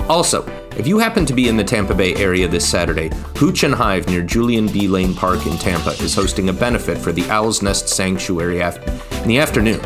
Also, 0.08 0.46
if 0.76 0.86
you 0.86 0.98
happen 0.98 1.26
to 1.26 1.32
be 1.32 1.48
in 1.48 1.56
the 1.56 1.64
Tampa 1.64 1.94
Bay 1.94 2.14
area 2.16 2.46
this 2.46 2.68
Saturday, 2.68 3.10
Hooch 3.36 3.64
and 3.64 3.74
Hive 3.74 4.06
near 4.08 4.22
Julian 4.22 4.66
B. 4.68 4.86
Lane 4.86 5.14
Park 5.14 5.46
in 5.46 5.56
Tampa 5.56 5.90
is 6.02 6.14
hosting 6.14 6.48
a 6.48 6.52
benefit 6.52 6.98
for 6.98 7.12
the 7.12 7.28
Owl's 7.30 7.62
Nest 7.62 7.88
Sanctuary 7.88 8.60
in 8.60 9.28
the 9.28 9.38
afternoon 9.38 9.80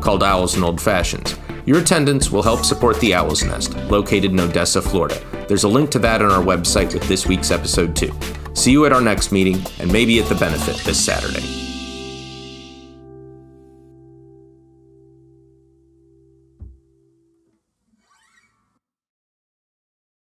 called 0.00 0.22
Owls 0.22 0.54
and 0.54 0.64
Old 0.64 0.80
Fashions. 0.80 1.36
Your 1.64 1.78
attendance 1.78 2.30
will 2.30 2.42
help 2.42 2.64
support 2.64 3.00
the 3.00 3.14
Owl's 3.14 3.42
Nest, 3.42 3.76
located 3.90 4.30
in 4.30 4.40
Odessa, 4.40 4.80
Florida. 4.80 5.20
There's 5.48 5.64
a 5.64 5.68
link 5.68 5.90
to 5.90 5.98
that 6.00 6.22
on 6.22 6.30
our 6.30 6.44
website 6.44 6.92
with 6.92 7.06
this 7.08 7.26
week's 7.26 7.50
episode, 7.50 7.96
too. 7.96 8.12
See 8.54 8.72
you 8.72 8.86
at 8.86 8.92
our 8.92 9.00
next 9.00 9.32
meeting 9.32 9.60
and 9.80 9.92
maybe 9.92 10.20
at 10.20 10.28
the 10.28 10.34
benefit 10.34 10.76
this 10.84 11.04
Saturday. 11.04 11.65